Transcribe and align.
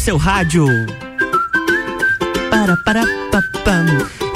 seu 0.00 0.16
rádio. 0.16 0.64
Para. 2.50 2.79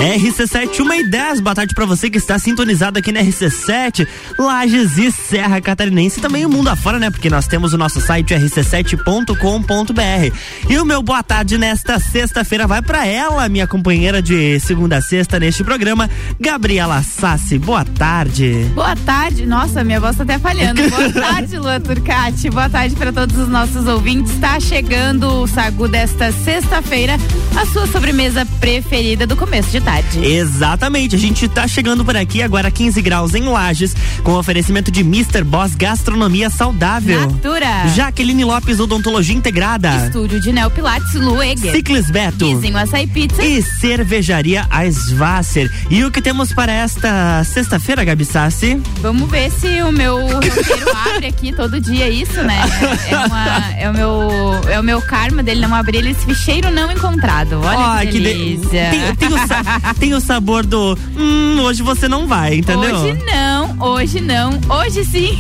RC7 0.05 0.81
1 0.81 0.95
e 0.95 1.09
10, 1.09 1.41
boa 1.41 1.55
tarde 1.55 1.75
pra 1.75 1.87
você 1.87 2.11
que 2.11 2.19
está 2.19 2.39
sintonizado 2.39 2.99
aqui 2.99 3.11
na 3.11 3.21
RC7, 3.21 4.07
Lages 4.39 4.99
e 4.99 5.11
Serra 5.11 5.61
Catarinense 5.63 6.19
e 6.19 6.23
também 6.23 6.45
o 6.45 6.51
mundo 6.51 6.69
afora, 6.69 6.99
né? 6.99 7.11
Porque 7.11 7.31
nós 7.31 7.47
temos 7.47 7.73
o 7.73 7.79
nosso 7.79 8.01
site 8.01 8.35
rc7.com.br. 8.35 10.37
E 10.69 10.79
o 10.79 10.85
meu 10.85 11.03
boa 11.03 11.23
tarde 11.23 11.57
nesta 11.57 11.99
sexta-feira 11.99 12.67
vai 12.67 12.83
para 12.83 13.07
ela, 13.07 13.49
minha 13.49 13.67
companheira 13.67 14.21
de 14.21 14.61
segunda 14.61 14.99
a 14.99 15.03
sexta 15.03 15.41
neste 15.41 15.65
programa, 15.65 16.11
Gabriela 16.39 17.03
Sassi. 17.03 17.59
Boa 17.59 17.85
tarde. 17.85 18.71
Boa 18.75 18.95
tarde. 18.95 19.47
Nossa, 19.47 19.83
minha 19.83 20.01
voz 20.01 20.17
tá 20.17 20.23
até 20.23 20.39
falhando. 20.39 20.83
Boa 20.91 21.13
tarde, 21.13 21.57
Lua 21.57 21.81
Turcati. 21.81 22.51
Boa 22.51 22.69
tarde 22.69 22.95
para 22.95 23.13
todos 23.13 23.39
os 23.39 23.49
nossos 23.49 23.87
ouvintes. 23.87 24.35
Está 24.35 24.61
chegando 24.61 25.43
o 25.43 25.47
Sagu 25.47 25.89
desta 25.89 26.31
sexta-feira, 26.31 27.17
a 27.57 27.67
sua 27.67 27.87
sobremesa 27.87 28.44
preferida 28.45 29.27
do 29.27 29.37
começo 29.37 29.71
de 29.71 29.81
tarde. 29.81 30.25
Exatamente, 30.25 31.17
a 31.17 31.19
gente 31.19 31.49
tá 31.49 31.67
chegando 31.67 32.05
por 32.05 32.17
aqui 32.17 32.43
agora 32.43 32.71
15 32.71 33.01
graus 33.03 33.35
em 33.35 33.45
Lages, 33.45 33.95
com 34.23 34.33
oferecimento 34.33 34.91
de 34.91 35.01
Mr. 35.01 35.43
Boss 35.45 35.75
Gastronomia 35.75 36.51
Saudável. 36.51 37.21
Natura. 37.21 37.89
Jaqueline 37.95 38.45
Lopes 38.45 38.81
Odontologia 38.81 39.35
Integrada. 39.35 40.07
Estúdio 40.07 40.41
de 40.41 40.53
Neo 40.53 40.71
Pilates 40.71 41.15
Lueger. 41.15 41.73
Ciclis 41.73 42.11
Beto. 42.11 42.47
Vizinho 42.57 42.77
Açaí 42.77 43.07
Pizza. 43.07 43.43
E 43.45 43.63
Cervejaria 43.63 44.67
Aisvasser. 44.71 45.71
E 45.91 46.05
o 46.05 46.11
que 46.11 46.21
temos 46.21 46.53
para 46.53 46.73
esta 46.73 47.43
sexta-feira, 47.45 48.05
Gabi 48.05 48.25
Sassi? 48.25 48.81
Vamos 49.01 49.31
ver 49.31 49.51
se 49.51 49.83
o 49.83 49.93
meu 49.93 50.21
roteiro 50.27 50.91
abre 51.11 51.27
aqui 51.27 51.53
todo 51.53 51.81
dia 51.81 52.09
isso, 52.09 52.43
né? 52.43 52.61
É, 53.09 53.19
uma, 53.19 53.73
é, 53.79 53.91
o 53.91 53.93
meu, 53.93 54.31
é 54.71 54.81
o 54.81 54.83
meu 54.83 55.01
karma 55.03 55.43
dele 55.43 55.61
não 55.61 55.75
abrir 55.75 56.07
esse 56.07 56.25
ficheiro 56.25 56.71
não 56.71 56.91
encontrado. 56.91 57.61
Olha 57.63 57.97
oh, 57.97 58.01
que. 58.01 58.13
Que 58.13 58.21
de... 58.33 58.69
tem, 58.69 59.17
tem, 59.17 59.29
o, 59.29 59.95
tem 60.01 60.15
o 60.15 60.21
sabor 60.21 60.65
do 60.65 60.97
hum, 61.17 61.61
hoje 61.63 61.83
você 61.83 62.09
não 62.09 62.27
vai, 62.27 62.57
entendeu? 62.57 62.97
Hoje 62.97 63.25
não, 63.25 63.77
hoje 63.81 64.21
não, 64.21 64.61
hoje 64.69 65.05
sim. 65.05 65.39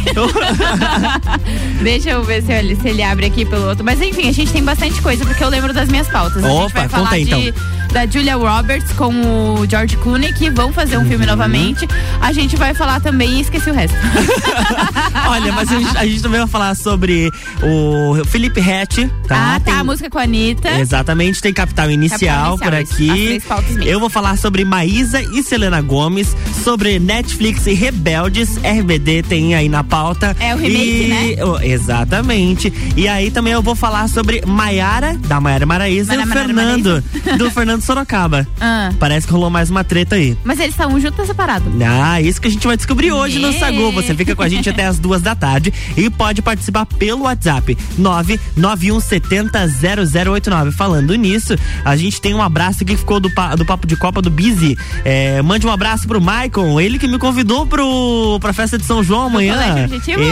Deixa 1.82 2.10
eu 2.10 2.24
ver 2.24 2.42
se 2.42 2.52
ele, 2.52 2.76
se 2.76 2.88
ele 2.88 3.02
abre 3.02 3.26
aqui 3.26 3.44
pelo 3.44 3.68
outro. 3.68 3.84
Mas 3.84 4.00
enfim, 4.00 4.28
a 4.28 4.32
gente 4.32 4.52
tem 4.52 4.62
bastante 4.62 5.00
coisa, 5.00 5.24
porque 5.24 5.42
eu 5.42 5.48
lembro 5.48 5.72
das 5.72 5.88
minhas 5.88 6.08
pautas. 6.08 6.44
A 6.44 6.48
Opa, 6.48 6.62
gente 6.62 6.72
vai 6.74 6.88
falar 6.88 7.12
aí, 7.12 7.24
de, 7.24 7.48
então. 7.48 7.62
da 7.92 8.06
Julia 8.06 8.36
Roberts 8.36 8.92
com 8.92 9.12
o 9.58 9.66
George 9.68 9.96
Clooney, 9.98 10.32
que 10.32 10.50
vão 10.50 10.72
fazer 10.72 10.96
um 10.96 11.00
uhum. 11.02 11.08
filme 11.08 11.26
novamente. 11.26 11.86
A 12.20 12.32
gente 12.32 12.56
vai 12.56 12.74
falar 12.74 13.00
também 13.00 13.38
e 13.38 13.40
esqueci 13.40 13.70
o 13.70 13.74
resto. 13.74 13.96
Olha, 15.28 15.52
mas 15.52 15.70
a 15.70 15.78
gente, 15.78 15.98
a 15.98 16.06
gente, 16.06 16.22
também 16.22 16.40
vai 16.40 16.48
falar 16.48 16.74
sobre 16.74 17.30
o 17.62 18.24
Felipe 18.26 18.60
Hatch, 18.60 18.98
tá? 19.26 19.54
Ah, 19.54 19.60
tá, 19.60 19.60
tem, 19.60 19.74
a 19.74 19.84
música 19.84 20.08
com 20.08 20.18
a 20.18 20.22
Anitta. 20.22 20.70
Exatamente, 20.78 21.40
tem 21.40 21.52
Capital 21.52 21.90
Inicial, 21.90 22.18
Capital 22.20 22.44
inicial 22.44 22.58
por 22.58 22.73
aqui. 22.74 23.40
Eu 23.84 24.00
vou 24.00 24.10
falar 24.10 24.36
sobre 24.36 24.64
Maísa 24.64 25.22
e 25.22 25.42
Selena 25.42 25.80
Gomes, 25.80 26.36
sobre 26.62 26.98
Netflix 26.98 27.66
e 27.66 27.74
Rebeldes. 27.74 28.58
RBD 28.58 29.22
tem 29.22 29.54
aí 29.54 29.68
na 29.68 29.84
pauta. 29.84 30.36
É 30.40 30.54
o 30.54 30.58
remake, 30.58 31.04
e, 31.04 31.08
né? 31.08 31.36
Oh, 31.44 31.58
exatamente. 31.60 32.72
E 32.96 33.06
aí 33.08 33.30
também 33.30 33.52
eu 33.52 33.62
vou 33.62 33.74
falar 33.74 34.08
sobre 34.08 34.42
Maiara, 34.46 35.18
da 35.28 35.38
Maiara 35.40 35.66
Maraíza, 35.66 36.14
e 36.14 36.18
o 36.18 36.26
Fernando, 36.26 37.04
do 37.38 37.50
Fernando 37.50 37.82
Sorocaba. 37.82 38.46
Ah. 38.60 38.92
Parece 38.98 39.26
que 39.26 39.32
rolou 39.32 39.50
mais 39.50 39.68
uma 39.68 39.82
treta 39.84 40.16
aí. 40.16 40.38
Mas 40.42 40.58
eles 40.58 40.72
estão 40.72 40.98
juntos 40.98 41.18
ou 41.18 41.26
separados? 41.26 41.70
Ah, 41.82 42.18
isso 42.20 42.40
que 42.40 42.48
a 42.48 42.50
gente 42.50 42.66
vai 42.66 42.78
descobrir 42.78 43.12
hoje 43.12 43.38
no 43.38 43.52
Sagu. 43.52 43.92
Você 43.92 44.14
fica 44.14 44.34
com 44.34 44.42
a 44.42 44.48
gente 44.48 44.70
até 44.70 44.86
as 44.86 44.98
duas 44.98 45.20
da 45.20 45.34
tarde 45.34 45.70
e 45.96 46.08
pode 46.08 46.40
participar 46.40 46.86
pelo 46.86 47.24
WhatsApp 47.24 47.76
991700089. 48.00 50.72
Falando 50.72 51.14
nisso, 51.14 51.56
a 51.84 51.94
gente 51.96 52.18
tem 52.20 52.32
um 52.32 52.40
abraço 52.42 52.54
que 52.84 52.96
ficou 52.96 53.20
do, 53.20 53.30
do 53.56 53.64
Papo 53.64 53.86
de 53.86 53.96
Copa 53.96 54.22
do 54.22 54.30
Bizi. 54.30 54.76
É, 55.04 55.42
mande 55.42 55.66
um 55.66 55.70
abraço 55.70 56.06
pro 56.06 56.20
Maicon, 56.20 56.80
ele 56.80 56.98
que 56.98 57.06
me 57.06 57.18
convidou 57.18 57.66
pro, 57.66 58.38
pra 58.40 58.52
festa 58.52 58.78
de 58.78 58.84
São 58.84 59.02
João 59.02 59.26
amanhã. 59.26 59.56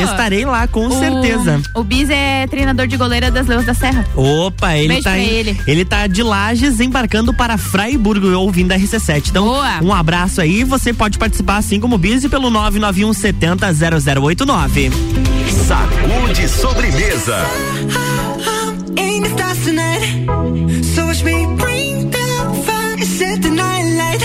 Estarei 0.02 0.44
lá, 0.44 0.66
com 0.66 0.86
o, 0.86 0.98
certeza. 0.98 1.60
O 1.74 1.82
Biz 1.82 2.10
é 2.10 2.46
treinador 2.46 2.86
de 2.86 2.96
goleira 2.96 3.30
das 3.30 3.46
Leões 3.46 3.66
da 3.66 3.74
Serra. 3.74 4.06
Opa, 4.14 4.76
ele 4.76 4.88
Beijo 4.88 5.04
tá 5.04 5.18
em, 5.18 5.26
ele. 5.26 5.60
ele 5.66 5.84
tá 5.84 6.06
de 6.06 6.22
Lages 6.22 6.80
embarcando 6.80 7.34
para 7.34 7.58
Fraiburgo 7.58 8.32
ouvindo 8.32 8.72
a 8.72 8.76
RC7. 8.78 9.28
Então, 9.30 9.44
Boa. 9.44 9.82
um 9.82 9.92
abraço 9.92 10.40
aí, 10.40 10.64
você 10.64 10.92
pode 10.92 11.18
participar 11.18 11.56
assim 11.56 11.78
como 11.78 11.96
o 11.96 11.98
Biz 11.98 12.26
pelo 12.28 12.50
991 12.50 13.12
70 13.12 13.66
0089. 14.20 14.90
Sacude 15.66 16.48
sobremesa. 16.48 17.46
So 20.94 21.06
watch 21.06 21.24
me 21.24 21.46
bring 21.56 22.10
the 22.10 22.21
set 23.22 23.42
the 23.42 23.50
night 23.50 23.86
light. 24.00 24.22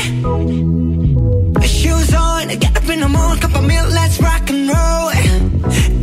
Shoes 1.78 2.13
on, 2.13 2.47
get 2.63 2.74
up 2.80 2.90
in 2.94 3.00
the 3.06 3.09
morning, 3.16 3.40
cup 3.44 3.56
of 3.59 3.63
milk, 3.72 3.88
let's 4.00 4.16
rock 4.28 4.46
and 4.53 4.63
roll. 4.74 5.08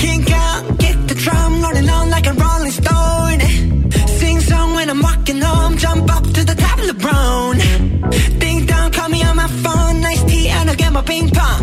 Kink 0.02 0.30
out, 0.44 0.60
get 0.84 0.96
the 1.08 1.16
drum 1.24 1.52
rolling 1.62 1.88
on 1.96 2.06
like 2.14 2.26
a 2.32 2.34
rolling 2.44 2.74
stone. 2.82 3.40
Sing 4.18 4.38
song 4.40 4.68
when 4.76 4.88
I'm 4.92 5.02
walking 5.08 5.40
home, 5.40 5.76
jump 5.76 6.06
up 6.16 6.24
to 6.36 6.40
the 6.50 6.56
top 6.64 6.78
of 6.82 6.86
the 6.92 6.98
brown. 7.04 7.52
Ding 8.42 8.60
dong, 8.70 8.88
call 8.96 9.08
me 9.08 9.20
on 9.28 9.36
my 9.42 9.48
phone, 9.62 9.94
nice 10.00 10.22
tea, 10.30 10.48
and 10.56 10.70
I'll 10.70 10.76
get 10.76 10.92
my 10.92 11.02
ping 11.02 11.28
pong. 11.30 11.62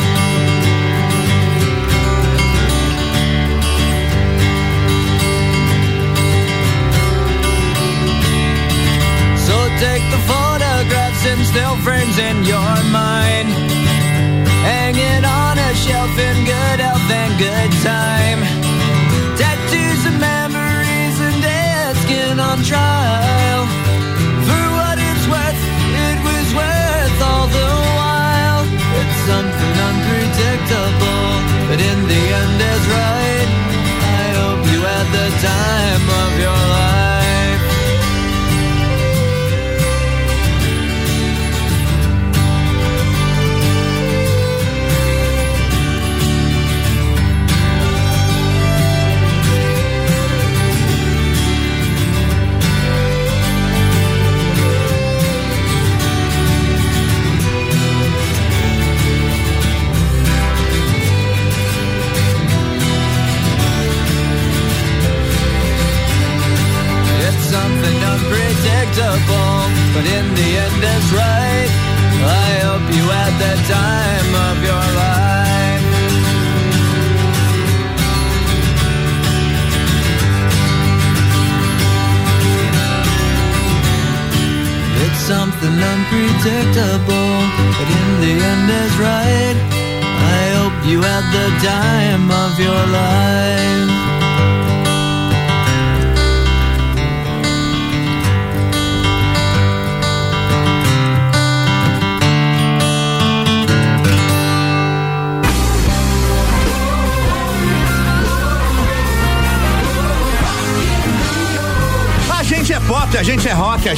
And 11.25 11.45
still 11.45 11.75
frames 11.77 12.17
in 12.17 12.43
your 12.45 12.73
mind. 12.89 13.49
Hang 14.65 14.95
it 14.95 15.23
on 15.23 15.57
a 15.57 15.71
shelf 15.75 16.13
in 16.17 16.37
good 16.45 16.79
health 16.79 17.09
and 17.11 17.33
good 17.37 17.71
time. 17.85 18.39
Tattoos 19.37 20.01
and 20.09 20.19
memories 20.19 21.17
and 21.21 21.37
dead 21.41 21.95
skin 22.03 22.39
on 22.39 22.57
trial. 22.63 23.61
For 24.47 24.63
what 24.77 24.97
it's 24.97 25.25
worth, 25.29 25.61
it 26.09 26.17
was 26.25 26.47
worth 26.57 27.17
all 27.29 27.47
the 27.59 27.71
while. 27.99 28.63
It's 28.99 29.19
something 29.29 29.75
unpredictable, 29.89 31.27
but 31.69 31.79
in 31.89 31.99
the 32.07 32.23
end 32.41 32.61
is 32.73 32.83
right. 32.97 33.30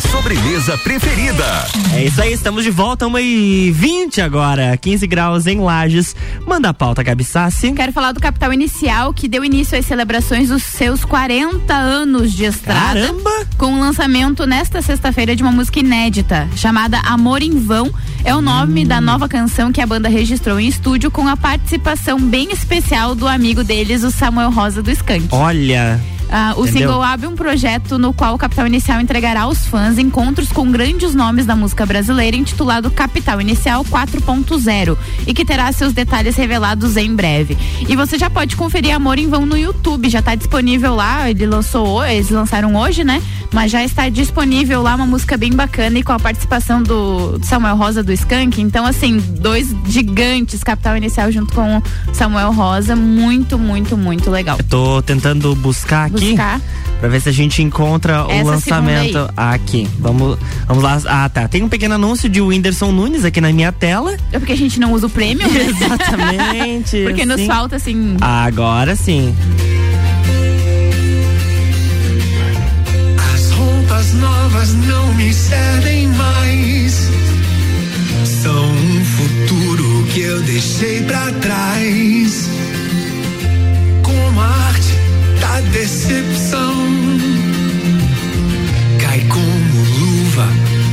sua 0.00 0.18
sobremesa 0.18 0.76
preferida. 0.78 1.44
É 1.94 2.04
isso 2.04 2.20
aí, 2.20 2.32
estamos 2.32 2.62
de 2.62 2.70
volta, 2.70 3.06
1 3.06 3.18
e 3.18 3.70
20 3.72 4.20
agora, 4.20 4.76
15 4.76 5.06
graus 5.06 5.46
em 5.46 5.58
Lages. 5.58 6.14
Manda 6.46 6.68
a 6.68 6.74
pauta, 6.74 7.02
Gabi 7.02 7.24
Sassi. 7.24 7.72
Quero 7.72 7.92
falar 7.92 8.12
do 8.12 8.20
Capital 8.20 8.52
Inicial, 8.52 9.12
que 9.14 9.28
deu 9.28 9.44
início 9.44 9.78
às 9.78 9.86
celebrações 9.86 10.50
dos 10.50 10.62
seus 10.62 11.04
40 11.04 11.74
anos 11.74 12.32
de 12.32 12.44
estrada. 12.44 13.00
Caramba! 13.00 13.46
Com 13.56 13.74
o 13.74 13.80
lançamento 13.80 14.46
nesta 14.46 14.82
sexta-feira 14.82 15.34
de 15.34 15.42
uma 15.42 15.52
música 15.52 15.80
inédita, 15.80 16.48
chamada 16.54 16.98
Amor 17.00 17.42
em 17.42 17.58
Vão. 17.58 17.90
É 18.24 18.34
o 18.34 18.40
nome 18.40 18.84
da 18.84 19.00
nova 19.00 19.28
canção 19.28 19.72
que 19.72 19.80
a 19.80 19.86
banda 19.86 20.08
registrou 20.08 20.60
em 20.60 20.68
estúdio 20.68 21.10
com 21.10 21.26
a 21.26 21.36
participação 21.36 22.20
bem 22.20 22.52
especial 22.52 23.14
do 23.14 23.26
amigo 23.26 23.64
deles, 23.64 24.04
o 24.04 24.10
Samuel 24.10 24.50
Rosa 24.50 24.82
do 24.82 24.90
Skank. 24.90 25.28
Olha, 25.30 25.98
Ah, 26.30 26.54
o 26.56 26.62
Entendeu? 26.62 26.88
single 26.88 27.02
abre 27.02 27.26
um 27.26 27.34
projeto 27.34 27.98
no 27.98 28.12
qual 28.12 28.34
o 28.34 28.38
Capital 28.38 28.66
Inicial 28.66 29.00
entregará 29.00 29.42
aos 29.42 29.66
fãs 29.66 29.98
encontros 29.98 30.52
com 30.52 30.70
grandes 30.70 31.14
nomes 31.14 31.46
da 31.46 31.56
música 31.56 31.86
brasileira, 31.86 32.36
intitulado 32.36 32.90
Capital 32.90 33.40
Inicial 33.40 33.84
4.0, 33.84 34.96
e 35.26 35.32
que 35.34 35.44
terá 35.44 35.70
seus 35.72 35.92
detalhes 35.92 36.36
revelados 36.36 36.96
em 36.96 37.14
breve. 37.14 37.56
E 37.88 37.96
você 37.96 38.18
já 38.18 38.28
pode 38.28 38.56
conferir 38.56 38.94
Amor 38.94 39.18
em 39.18 39.28
Vão 39.28 39.46
no 39.46 39.56
YouTube, 39.56 40.08
já 40.10 40.18
está 40.18 40.34
disponível 40.34 40.94
lá, 40.94 41.30
ele 41.30 41.46
lançou, 41.46 42.04
eles 42.04 42.30
lançaram 42.30 42.76
hoje, 42.76 43.04
né? 43.04 43.22
Mas 43.52 43.70
já 43.72 43.82
está 43.82 44.08
disponível 44.10 44.82
lá 44.82 44.94
uma 44.94 45.06
música 45.06 45.36
bem 45.36 45.52
bacana 45.52 45.98
e 45.98 46.02
com 46.02 46.12
a 46.12 46.18
participação 46.18 46.82
do 46.82 47.40
Samuel 47.42 47.76
Rosa 47.76 48.02
do 48.02 48.12
Skank. 48.12 48.60
Então, 48.60 48.84
assim, 48.84 49.18
dois 49.40 49.74
gigantes, 49.86 50.62
Capital 50.62 50.96
Inicial 50.98 51.32
junto 51.32 51.54
com 51.54 51.78
o 51.78 51.82
Samuel 52.12 52.52
Rosa, 52.52 52.94
muito, 52.94 53.58
muito, 53.58 53.96
muito 53.96 54.30
legal. 54.30 54.58
eu 54.58 54.64
tô 54.64 55.00
tentando 55.02 55.54
buscar 55.54 56.06
aqui 56.06 56.17
Buscar. 56.20 56.60
pra 57.00 57.08
ver 57.08 57.20
se 57.20 57.28
a 57.28 57.32
gente 57.32 57.62
encontra 57.62 58.26
o 58.26 58.30
Essa 58.30 58.50
lançamento 58.50 59.30
aqui. 59.36 59.88
Vamos, 59.98 60.38
vamos 60.66 60.82
lá. 60.82 61.00
Ah, 61.06 61.28
tá. 61.28 61.48
Tem 61.48 61.62
um 61.62 61.68
pequeno 61.68 61.94
anúncio 61.94 62.28
de 62.28 62.40
Whindersson 62.40 62.92
Nunes 62.92 63.24
aqui 63.24 63.40
na 63.40 63.52
minha 63.52 63.72
tela. 63.72 64.16
É 64.32 64.38
porque 64.38 64.52
a 64.52 64.56
gente 64.56 64.80
não 64.80 64.92
usa 64.92 65.06
o 65.06 65.10
prêmio, 65.10 65.48
né? 65.48 65.66
Exatamente. 65.70 67.04
Porque 67.04 67.24
nos 67.24 67.40
sim. 67.40 67.46
falta, 67.46 67.76
assim. 67.76 68.16
Agora 68.20 68.96
sim. 68.96 69.34
As 73.34 73.50
roupas 73.52 74.14
novas 74.14 74.74
não 74.74 75.14
me 75.14 75.32
servem 75.32 76.08
mais. 76.08 77.08
São 78.42 78.70
um 78.72 79.04
futuro 79.04 80.06
que 80.12 80.20
eu 80.20 80.40
deixei 80.42 81.02
pra 81.02 81.32
trás. 81.32 82.57
Da 85.58 85.70
decepção. 85.70 86.74
Cai 89.00 89.20
como 89.28 89.84
luva 89.98 90.46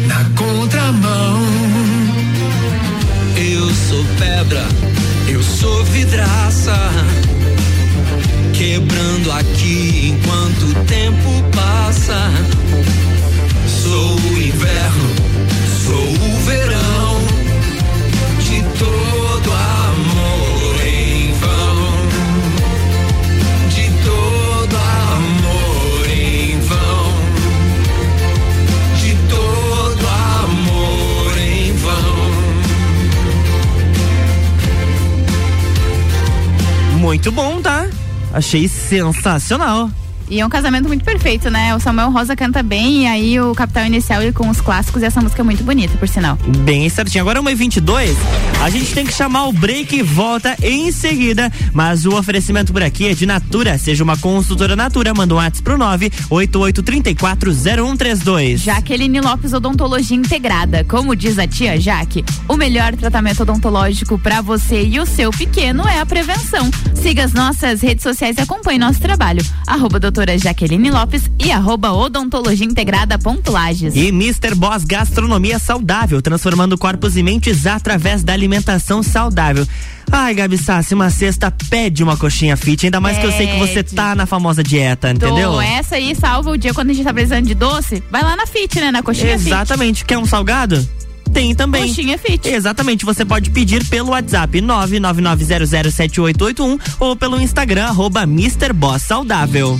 na 0.07 0.24
contramão. 0.36 1.45
pedra, 4.19 4.65
eu 5.27 5.41
sou 5.43 5.84
vidraça. 5.86 6.75
Quebrando 8.53 9.31
aqui 9.31 10.13
enquanto 10.13 10.63
o 10.63 10.86
tempo 10.86 11.44
Muito 37.25 37.41
bom, 37.41 37.60
tá? 37.60 37.88
Achei 38.32 38.67
sensacional. 38.67 39.89
E 40.29 40.39
é 40.39 40.46
um 40.46 40.50
casamento 40.50 40.88
muito 40.88 41.03
perfeito, 41.03 41.50
né? 41.50 41.74
O 41.75 41.79
Samuel 41.79 42.12
Rosa 42.12 42.36
canta 42.36 42.62
bem 42.62 43.01
e 43.01 43.08
aí 43.08 43.39
o 43.39 43.55
Capital 43.55 43.88
Inicial 43.88 44.22
ele 44.22 44.32
com 44.32 44.48
os 44.48 44.62
clássicos 44.62 45.01
e 45.01 45.05
essa 45.05 45.20
música 45.20 45.41
é 45.41 45.44
muito 45.44 45.63
bonita, 45.63 45.98
por 45.98 46.08
sinal. 46.08 46.38
Bem 46.60 46.88
certinho. 46.88 47.24
Agora 47.24 47.41
1h22, 47.41 48.15
a 48.62 48.69
gente 48.69 48.93
tem 48.93 49.05
que 49.05 49.13
chamar 49.13 49.47
o 49.47 49.53
break 49.53 49.95
e 49.95 50.01
volta 50.01 50.55
em 50.62 50.91
seguida. 50.91 51.51
Mas 51.74 52.05
o 52.05 52.15
oferecimento 52.15 52.71
por 52.71 52.83
aqui 52.83 53.07
é 53.07 53.13
de 53.13 53.25
Natura. 53.25 53.77
Seja 53.77 54.03
uma 54.03 54.17
consultora 54.17 54.75
Natura, 54.75 55.13
manda 55.13 55.33
um 55.33 55.38
WhatsApp 55.38 55.63
pro 55.63 55.77
988340132. 55.77 58.57
Jaqueline 58.57 59.21
Lopes 59.21 59.53
Odontologia 59.53 60.17
Integrada. 60.17 60.83
Como 60.83 61.15
diz 61.15 61.38
a 61.38 61.47
tia 61.47 61.79
Jaque, 61.79 62.25
o 62.47 62.55
melhor 62.55 62.95
tratamento 62.95 63.43
odontológico 63.43 64.17
para 64.17 64.41
você 64.41 64.83
e 64.83 65.00
o 65.00 65.05
seu 65.05 65.29
pequeno 65.31 65.88
é 65.88 66.00
a 66.00 66.05
prevenção. 66.05 66.69
Siga 66.95 67.25
as 67.25 67.33
nossas 67.33 67.81
redes 67.81 68.03
sociais 68.03 68.38
e 68.38 68.41
acompanhe 68.41 68.79
nosso 68.79 69.00
trabalho. 69.00 69.43
Arroba 69.67 70.00
doutora 70.00 70.38
Jaqueline 70.38 70.89
Lopes 70.89 71.29
e 71.39 71.51
arroba 71.51 71.91
odontologia 71.91 72.65
integrada 72.65 73.19
ponto 73.19 73.51
Lages. 73.51 73.95
E 73.95 74.07
Mr. 74.07 74.55
Boss 74.55 74.83
Gastronomia 74.83 75.59
Saudável, 75.59 76.21
transformando 76.21 76.77
corpos 76.77 77.17
e 77.17 77.24
mentes 77.24 77.67
através 77.67 78.24
da 78.24 78.35
alimentação 78.45 79.01
saudável. 79.03 79.67
Ai, 80.11 80.35
Gabi 80.35 80.57
Sassi, 80.57 80.93
uma 80.93 81.09
cesta 81.09 81.49
pede 81.69 82.03
uma 82.03 82.15
coxinha 82.15 82.55
fit, 82.55 82.85
ainda 82.85 83.01
mais 83.01 83.17
que 83.17 83.25
eu 83.25 83.31
sei 83.31 83.47
que 83.47 83.57
você 83.57 83.81
Pede. 83.83 83.95
tá 83.95 84.13
na 84.15 84.25
famosa 84.27 84.63
dieta, 84.63 85.09
entendeu? 85.11 85.53
Tô, 85.53 85.61
essa 85.61 85.95
aí 85.95 86.13
salva 86.15 86.51
o 86.51 86.57
dia 86.57 86.73
quando 86.73 86.91
a 86.91 86.93
gente 86.93 87.03
tá 87.03 87.13
precisando 87.13 87.45
de 87.47 87.55
doce. 87.55 88.03
Vai 88.11 88.21
lá 88.21 88.35
na 88.35 88.45
Fit, 88.45 88.79
né? 88.79 88.91
Na 88.91 89.01
coxinha 89.01 89.35
Fit. 89.37 89.49
Exatamente. 89.49 90.05
Quer 90.05 90.17
um 90.19 90.25
salgado? 90.25 90.87
Tem 91.33 91.55
também. 91.55 91.87
Coxinha 91.87 92.17
Fit. 92.19 92.47
Exatamente, 92.47 93.03
você 93.03 93.25
pode 93.25 93.49
pedir 93.49 93.83
pelo 93.85 94.11
WhatsApp 94.11 94.61
999007881 94.61 96.79
ou 96.99 97.15
pelo 97.15 97.41
Instagram 97.41 97.87
arroba 97.87 98.21
Mr. 98.23 98.71
Boss 98.73 99.01
Saudável. 99.01 99.79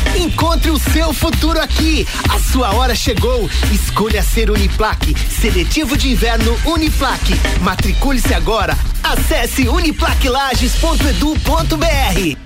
Encontre 0.15 0.71
o 0.71 0.77
seu 0.77 1.13
futuro 1.13 1.61
aqui. 1.61 2.07
A 2.29 2.39
sua 2.39 2.73
hora 2.73 2.95
chegou. 2.95 3.49
Escolha 3.71 4.21
ser 4.21 4.49
Uniplaque. 4.49 5.15
Seletivo 5.29 5.97
de 5.97 6.11
inverno 6.11 6.57
Uniplaque. 6.65 7.33
Matricule-se 7.61 8.33
agora. 8.33 8.77
Acesse 9.03 9.67
uniplaquilages.edu.br. 9.67 12.37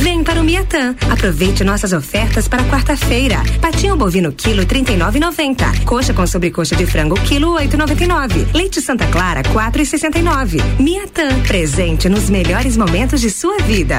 Vem 0.00 0.22
para 0.22 0.40
o 0.40 0.44
Miatã. 0.44 0.94
Aproveite 1.10 1.64
nossas 1.64 1.92
ofertas 1.92 2.46
para 2.46 2.62
quarta-feira. 2.64 3.42
Patinho 3.60 3.96
bovino 3.96 4.30
quilo 4.30 4.64
39,90. 4.64 5.84
Coxa 5.84 6.12
com 6.12 6.26
sobrecoxa 6.26 6.76
de 6.76 6.86
frango 6.86 7.16
quilo 7.22 7.56
8,99. 7.56 8.54
Leite 8.54 8.80
Santa 8.80 9.06
Clara 9.06 9.42
4,69. 9.42 10.62
Miatã, 10.78 11.40
presente 11.42 12.08
nos 12.08 12.30
melhores 12.30 12.76
momentos 12.76 13.20
de 13.20 13.30
sua 13.30 13.58
vida. 13.58 13.98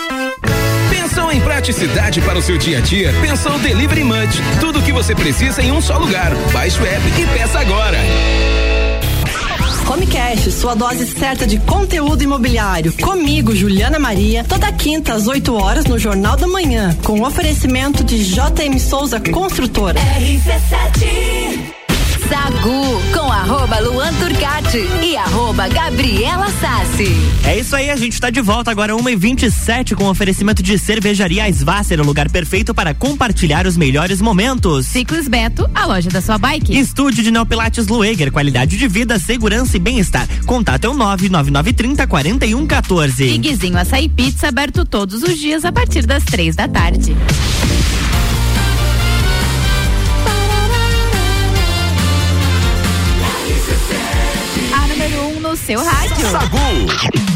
Pensou 1.13 1.29
em 1.29 1.41
praticidade 1.41 2.21
para 2.21 2.39
o 2.39 2.41
seu 2.41 2.57
dia 2.57 2.77
a 2.77 2.81
dia? 2.81 3.11
Pensou 3.19 3.59
Delivery 3.59 4.01
Munch. 4.01 4.41
Tudo 4.61 4.79
o 4.79 4.81
que 4.81 4.93
você 4.93 5.13
precisa 5.13 5.61
em 5.61 5.69
um 5.69 5.81
só 5.81 5.97
lugar. 5.97 6.33
Baixe 6.53 6.81
o 6.81 6.85
app 6.85 7.05
e 7.05 7.37
peça 7.37 7.59
agora. 7.59 7.97
Homecast, 9.91 10.49
sua 10.53 10.73
dose 10.73 11.05
certa 11.05 11.45
de 11.45 11.59
conteúdo 11.59 12.23
imobiliário. 12.23 12.93
Comigo, 12.93 13.53
Juliana 13.53 13.99
Maria, 13.99 14.45
toda 14.45 14.71
quinta 14.71 15.11
às 15.13 15.27
8 15.27 15.53
horas 15.53 15.83
no 15.83 15.99
Jornal 15.99 16.37
da 16.37 16.47
Manhã, 16.47 16.97
com 17.03 17.21
oferecimento 17.23 18.05
de 18.05 18.23
JM 18.23 18.79
Souza 18.79 19.19
Construtora. 19.19 19.99
RC7 19.99 21.80
Sagu 22.31 23.01
com 23.13 23.29
arroba 23.29 23.77
Luan 23.79 24.13
Turcati 24.13 24.87
e 25.03 25.17
arroba 25.17 25.67
Gabriela 25.67 26.49
Sassi. 26.61 27.13
É 27.43 27.59
isso 27.59 27.75
aí, 27.75 27.89
a 27.89 27.95
gente 27.97 28.21
tá 28.21 28.29
de 28.29 28.39
volta 28.39 28.71
agora 28.71 28.95
1 28.95 29.09
e 29.09 29.15
27 29.17 29.95
com 29.95 30.05
oferecimento 30.05 30.63
de 30.63 30.79
cervejaria 30.79 31.49
Svasser, 31.49 31.99
o 31.99 32.05
lugar 32.05 32.31
perfeito 32.31 32.73
para 32.73 32.93
compartilhar 32.93 33.67
os 33.67 33.75
melhores 33.75 34.21
momentos. 34.21 34.85
Ciclos 34.85 35.27
Beto, 35.27 35.69
a 35.75 35.85
loja 35.85 36.09
da 36.09 36.21
sua 36.21 36.37
bike. 36.37 36.73
Estúdio 36.79 37.21
de 37.21 37.31
Neopilates 37.31 37.87
Lueger, 37.87 38.31
qualidade 38.31 38.77
de 38.77 38.87
vida, 38.87 39.19
segurança 39.19 39.75
e 39.75 39.79
bem-estar. 39.81 40.25
Contato 40.45 40.85
é 40.85 40.89
o 40.89 40.93
99930 40.93 42.07
4114. 42.07 43.25
E 43.25 43.37
Guizinho 43.39 43.77
Açaí 43.77 44.07
Pizza 44.07 44.47
aberto 44.47 44.85
todos 44.85 45.21
os 45.21 45.37
dias 45.37 45.65
a 45.65 45.71
partir 45.73 46.05
das 46.05 46.23
três 46.23 46.55
da 46.55 46.65
tarde. 46.65 47.13
Seu 55.55 55.83
rádio. 55.83 57.30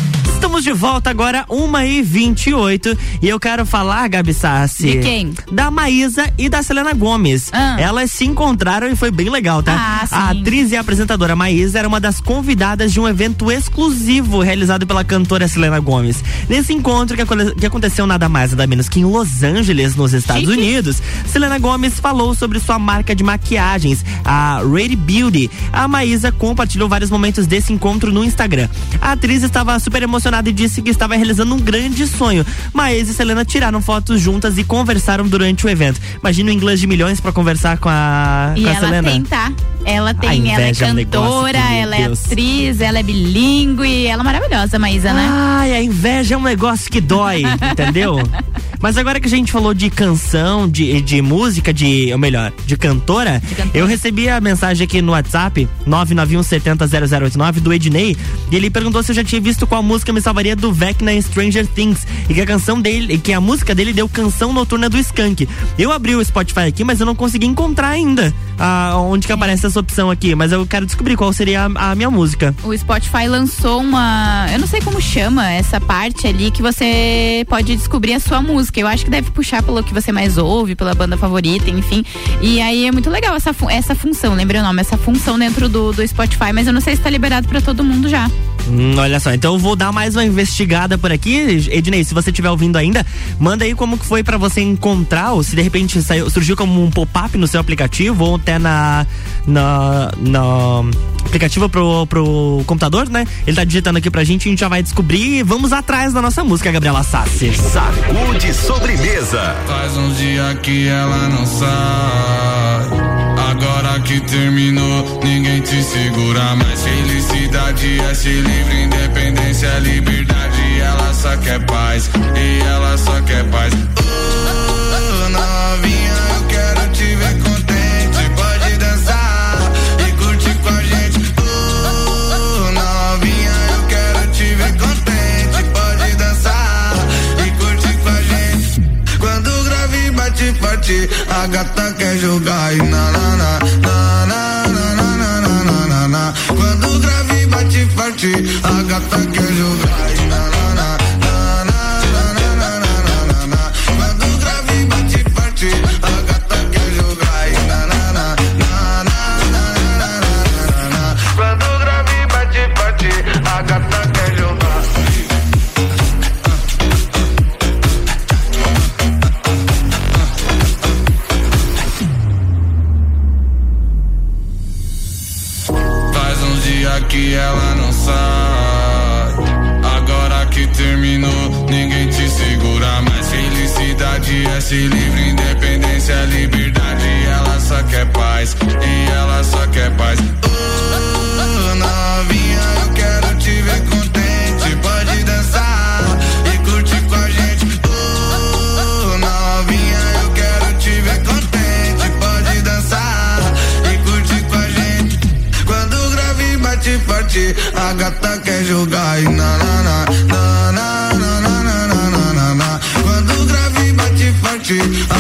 Estamos 0.55 0.63
de 0.63 0.71
volta 0.71 1.09
agora, 1.09 1.45
1 1.49 1.79
e 1.81 2.01
28 2.01 2.97
e 3.21 3.27
eu 3.27 3.37
quero 3.37 3.65
falar, 3.65 4.07
Gabi 4.07 4.33
Sassi. 4.33 4.89
De 4.89 4.99
quem? 4.99 5.33
Da 5.51 5.69
Maísa 5.69 6.31
e 6.37 6.47
da 6.47 6.63
Selena 6.63 6.93
Gomes. 6.93 7.49
Ah. 7.51 7.75
Elas 7.77 8.11
se 8.11 8.23
encontraram 8.23 8.87
e 8.87 8.95
foi 8.95 9.11
bem 9.11 9.29
legal, 9.29 9.61
tá? 9.61 9.73
Ah, 9.77 10.07
a 10.09 10.29
atriz 10.29 10.71
e 10.71 10.77
apresentadora 10.77 11.35
Maísa 11.35 11.79
era 11.79 11.87
uma 11.89 11.99
das 11.99 12.21
convidadas 12.21 12.93
de 12.93 13.01
um 13.01 13.07
evento 13.07 13.51
exclusivo 13.51 14.39
realizado 14.39 14.87
pela 14.87 15.03
cantora 15.03 15.45
Selena 15.45 15.77
Gomes. 15.81 16.23
Nesse 16.47 16.71
encontro 16.71 17.17
que, 17.17 17.55
que 17.55 17.65
aconteceu 17.65 18.07
nada 18.07 18.29
mais 18.29 18.51
nada 18.51 18.65
menos 18.65 18.87
que 18.87 19.01
em 19.01 19.03
Los 19.03 19.43
Angeles, 19.43 19.97
nos 19.97 20.13
Estados 20.13 20.43
Chique. 20.43 20.53
Unidos, 20.53 21.01
Selena 21.27 21.59
Gomes 21.59 21.99
falou 21.99 22.33
sobre 22.33 22.61
sua 22.61 22.79
marca 22.79 23.13
de 23.13 23.25
maquiagens, 23.25 24.05
a 24.23 24.61
Rady 24.63 24.95
Beauty. 24.95 25.51
A 25.73 25.85
Maísa 25.85 26.31
compartilhou 26.31 26.87
vários 26.87 27.09
momentos 27.09 27.45
desse 27.45 27.73
encontro 27.73 28.13
no 28.13 28.23
Instagram. 28.23 28.69
A 29.01 29.11
atriz 29.11 29.43
estava 29.43 29.77
super 29.79 30.01
emocionada 30.01 30.44
e 30.49 30.53
disse 30.53 30.81
que 30.81 30.89
estava 30.89 31.15
realizando 31.15 31.53
um 31.55 31.59
grande 31.59 32.07
sonho. 32.07 32.45
Maísa 32.73 33.11
e 33.11 33.13
Selena 33.13 33.45
tiraram 33.45 33.81
fotos 33.81 34.21
juntas 34.21 34.57
e 34.57 34.63
conversaram 34.63 35.27
durante 35.27 35.65
o 35.65 35.69
evento. 35.69 35.99
Imagina 36.19 36.49
o 36.49 36.53
inglês 36.53 36.79
de 36.79 36.87
milhões 36.87 37.19
pra 37.19 37.31
conversar 37.31 37.77
com 37.77 37.89
a, 37.89 38.53
E 38.55 38.63
com 38.63 38.67
a 38.67 38.71
ela 38.71 38.79
Selena. 38.79 39.11
tem, 39.11 39.23
tá? 39.23 39.51
Ela 39.85 40.13
tem, 40.13 40.51
ela 40.51 40.63
é 40.63 40.71
é 40.71 40.91
um 40.91 40.95
cantora, 40.95 41.57
ela 41.57 41.95
é 41.95 42.05
atriz, 42.05 42.81
ela 42.81 42.99
é 42.99 43.03
bilíngue, 43.03 44.07
ela 44.07 44.23
é 44.23 44.25
maravilhosa, 44.25 44.79
Maísa, 44.79 45.13
né? 45.13 45.27
Ai, 45.31 45.73
a 45.73 45.81
inveja 45.83 46.33
é 46.33 46.37
um 46.37 46.41
negócio 46.41 46.89
que 46.91 46.99
dói, 46.99 47.43
entendeu? 47.71 48.17
Mas 48.79 48.97
agora 48.97 49.19
que 49.19 49.27
a 49.27 49.29
gente 49.29 49.51
falou 49.51 49.73
de 49.73 49.89
canção, 49.89 50.67
de, 50.67 51.01
de 51.01 51.21
música, 51.21 51.73
de, 51.73 52.11
ou 52.11 52.19
melhor, 52.19 52.51
de 52.65 52.77
cantora, 52.77 53.41
eu 53.73 53.85
recebi 53.85 54.29
a 54.29 54.39
mensagem 54.39 54.85
aqui 54.85 55.01
no 55.01 55.11
WhatsApp, 55.11 55.67
991700089, 55.87 57.53
do 57.59 57.73
Ednei, 57.73 58.15
e 58.51 58.55
ele 58.55 58.69
perguntou 58.69 59.01
se 59.03 59.11
eu 59.11 59.15
já 59.15 59.23
tinha 59.23 59.41
visto 59.41 59.65
qual 59.65 59.81
música 59.81 60.13
me 60.13 60.21
salvaria 60.21 60.55
do 60.55 60.71
Vecna 60.71 61.13
em 61.13 61.21
Stranger 61.21 61.67
Things, 61.67 62.05
e 62.29 62.33
que 62.33 62.41
a 62.41 62.45
canção 62.45 62.79
dele, 62.79 63.17
que 63.17 63.33
a 63.33 63.41
música 63.41 63.73
dele 63.73 63.93
deu 63.93 64.07
canção 64.07 64.53
noturna 64.53 64.89
do 64.89 64.97
Skank. 64.97 65.47
Eu 65.77 65.91
abri 65.91 66.15
o 66.15 66.23
Spotify 66.23 66.61
aqui, 66.61 66.83
mas 66.83 66.99
eu 66.99 67.05
não 67.05 67.15
consegui 67.15 67.45
encontrar 67.45 67.89
ainda 67.89 68.33
ah, 68.57 68.93
onde 68.97 69.27
que 69.27 69.33
aparece 69.33 69.65
essa 69.65 69.79
opção 69.79 70.09
aqui, 70.09 70.35
mas 70.35 70.51
eu 70.51 70.65
quero 70.65 70.85
descobrir 70.85 71.15
qual 71.15 71.31
seria 71.33 71.65
a, 71.65 71.91
a 71.91 71.95
minha 71.95 72.09
música. 72.09 72.55
O 72.63 72.75
Spotify 72.77 73.27
lançou 73.27 73.81
uma. 73.81 74.47
Eu 74.51 74.59
não 74.59 74.67
sei 74.67 74.81
como 74.81 75.01
chama 75.01 75.49
essa 75.51 75.79
parte 75.79 76.27
ali 76.27 76.51
que 76.51 76.61
você 76.61 77.45
pode 77.49 77.75
descobrir 77.75 78.13
a 78.13 78.19
sua 78.19 78.41
música. 78.41 78.64
Eu 78.75 78.87
acho 78.87 79.03
que 79.05 79.09
deve 79.11 79.29
puxar 79.31 79.61
pelo 79.63 79.83
que 79.83 79.93
você 79.93 80.11
mais 80.11 80.37
ouve, 80.37 80.75
pela 80.75 80.93
banda 80.93 81.17
favorita, 81.17 81.69
enfim. 81.69 82.03
E 82.41 82.61
aí 82.61 82.85
é 82.85 82.91
muito 82.91 83.09
legal 83.09 83.35
essa, 83.35 83.53
fu- 83.53 83.69
essa 83.69 83.95
função, 83.95 84.33
lembrei 84.35 84.59
o 84.61 84.63
nome, 84.63 84.81
essa 84.81 84.97
função 84.97 85.37
dentro 85.39 85.67
do, 85.69 85.91
do 85.91 86.07
Spotify, 86.07 86.51
mas 86.53 86.67
eu 86.67 86.73
não 86.73 86.81
sei 86.81 86.95
se 86.95 87.01
tá 87.01 87.09
liberado 87.09 87.47
pra 87.47 87.61
todo 87.61 87.83
mundo 87.83 88.07
já. 88.09 88.29
Hum, 88.67 88.95
olha 88.97 89.19
só, 89.19 89.31
então 89.31 89.53
eu 89.53 89.59
vou 89.59 89.75
dar 89.75 89.91
mais 89.91 90.15
uma 90.15 90.25
investigada 90.25 90.97
por 90.97 91.11
aqui. 91.11 91.67
Ednei, 91.69 92.03
se 92.03 92.13
você 92.15 92.31
estiver 92.31 92.49
ouvindo 92.49 92.77
ainda, 92.77 93.05
manda 93.39 93.63
aí 93.63 93.75
como 93.75 93.95
que 93.97 94.05
foi 94.05 94.23
pra 94.23 94.37
você 94.39 94.61
encontrar, 94.61 95.33
ou 95.33 95.43
se 95.43 95.55
de 95.55 95.61
repente 95.61 96.01
saiu, 96.01 96.27
surgiu 96.31 96.55
como 96.55 96.83
um 96.83 96.89
pop-up 96.89 97.37
no 97.37 97.45
seu 97.47 97.59
aplicativo, 97.59 98.23
ou 98.25 98.35
até 98.37 98.57
na. 98.57 99.05
na. 99.45 100.11
na 100.19 100.83
aplicativo 101.25 101.67
pro, 101.67 102.05
pro 102.07 102.63
computador, 102.65 103.09
né? 103.09 103.25
Ele 103.45 103.55
tá 103.55 103.63
digitando 103.63 103.97
aqui 103.97 104.09
pra 104.09 104.23
gente, 104.23 104.47
a 104.47 104.49
gente 104.51 104.59
já 104.59 104.67
vai 104.69 104.81
descobrir 104.81 105.39
e 105.39 105.43
vamos 105.43 105.73
atrás 105.73 106.13
da 106.13 106.21
nossa 106.21 106.43
música, 106.43 106.71
Gabriela 106.71 107.03
Sassi. 107.03 107.51
Sacude 107.53 108.53
sobremesa. 108.55 109.55
Faz 109.67 109.97
uns 109.97 110.17
dias 110.17 110.57
que 110.59 110.87
ela 110.87 111.29
não 111.29 111.45
sai. 111.45 113.05
Agora 113.51 113.99
que 114.01 114.19
terminou, 114.21 115.19
ninguém 115.23 115.61
te 115.61 115.81
segura 115.83 116.55
mais. 116.55 116.83
Felicidade 116.83 117.99
é 117.99 118.13
ser 118.13 118.41
livre, 118.41 118.83
independência 118.83 119.67
é 119.67 119.79
liberdade. 119.79 120.79
Ela 120.79 121.13
só 121.13 121.37
quer 121.37 121.59
paz, 121.65 122.09
e 122.35 122.59
ela 122.65 122.97
só 122.97 123.04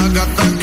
I 0.05 0.13
got 0.13 0.27
the 0.37 0.54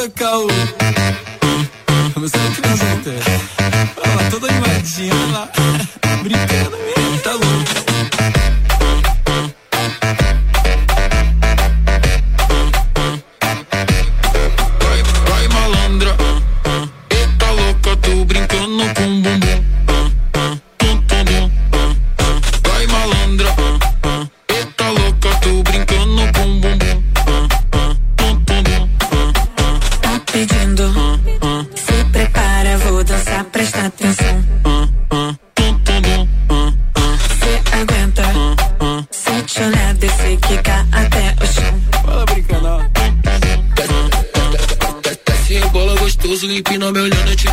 the 0.00 0.08
go 0.08 0.39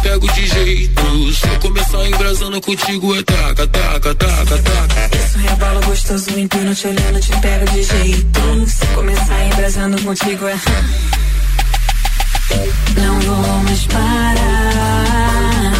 pego 0.07 0.27
de 0.31 0.47
jeito. 0.47 1.33
Se 1.33 1.47
eu 1.47 1.59
começar 1.59 2.07
embrasando 2.07 2.61
contigo, 2.61 3.13
é 3.15 3.23
taca, 3.23 3.67
taca, 3.67 4.15
taca, 4.15 4.57
taca. 4.57 5.17
Isso 5.17 5.37
rebala 5.39 5.81
gostoso, 5.81 6.39
empino 6.39 6.73
te 6.73 6.87
olhando, 6.87 7.19
te 7.19 7.31
pego 7.41 7.65
de 7.71 7.83
jeito. 7.83 8.67
Se 8.67 8.85
começar 8.87 9.45
embrasando 9.45 10.01
contigo 10.01 10.47
é. 10.47 10.55
Não 12.95 13.19
vou 13.19 13.63
mais 13.63 13.85
parar. 13.87 15.73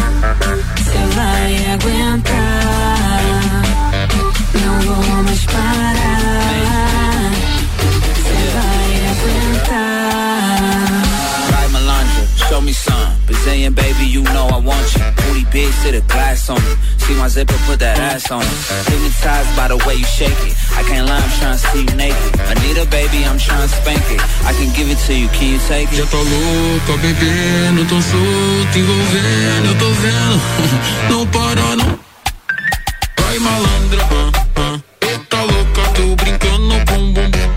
Você 0.76 0.98
vai 1.16 1.72
aguentar. 1.72 3.22
Não 4.54 4.80
vou 4.80 5.22
mais 5.22 5.44
parar. 5.46 6.07
Me 12.68 12.74
some. 12.74 13.12
Brazilian 13.26 13.72
baby, 13.72 14.04
you 14.04 14.22
know 14.34 14.46
I 14.56 14.58
want 14.58 14.86
you. 14.94 15.02
Booty 15.20 15.44
big, 15.52 15.72
sit 15.80 15.94
a 15.94 16.02
glass 16.12 16.50
on 16.50 16.60
me. 16.66 16.74
See 17.04 17.14
my 17.16 17.28
zipper, 17.28 17.58
put 17.66 17.78
that 17.80 17.96
ass 17.98 18.30
on 18.30 18.44
it. 18.44 18.58
Hypnotized 18.88 19.52
by 19.56 19.66
the 19.72 19.78
way 19.86 19.94
you 20.02 20.08
shake 20.18 20.40
it. 20.48 20.54
I 20.78 20.82
can't 20.88 21.06
lie, 21.08 21.22
I'm 21.24 21.32
trying 21.40 21.56
to 21.58 21.62
see 21.70 21.82
you 21.88 21.94
naked. 21.96 22.30
Anita, 22.52 22.84
baby, 22.98 23.24
I'm 23.28 23.38
trying 23.38 23.64
to 23.66 23.70
spank 23.80 24.04
it. 24.14 24.20
I 24.44 24.52
can 24.58 24.68
give 24.76 24.88
it 24.92 25.00
to 25.06 25.12
you, 25.16 25.28
can 25.36 25.48
you 25.54 25.60
take 25.70 25.88
it? 25.92 25.96
Já 26.00 26.06
tá 26.12 26.20
louca, 26.20 26.92
bebendo, 27.04 27.80
tão 27.88 28.00
solto, 28.02 28.74
envolvendo, 28.80 29.68
tô 29.80 29.88
vendo. 30.02 30.36
Não 31.10 31.26
para, 31.34 31.76
não. 31.76 31.98
Vai 33.20 33.38
malandra, 33.38 34.02
eita 35.08 35.40
louca, 35.42 35.82
tô 35.96 36.16
brincando 36.16 36.74
com 36.86 37.12
bumbum. 37.12 37.47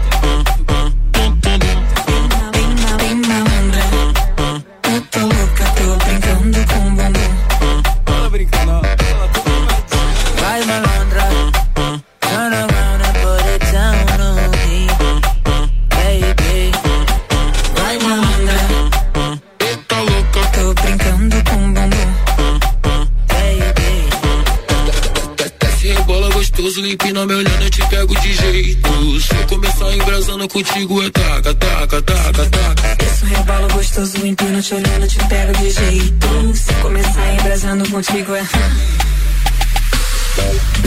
Embrasando 30.41 30.47
contigo, 30.47 31.03
é 31.03 31.09
taca, 31.09 31.53
taca, 31.53 32.01
taca, 32.01 32.49
taca. 32.49 33.05
Isso 33.05 33.25
rebala 33.25 33.67
gostoso, 33.67 34.25
empino 34.25 34.61
te 34.61 34.73
olhando, 34.75 35.07
te 35.07 35.17
pego 35.27 35.53
de 35.53 35.69
jeito. 35.69 36.55
Se 36.55 36.73
começar 36.75 37.33
embrasando 37.33 37.89
contigo 37.89 38.35
é. 38.35 38.43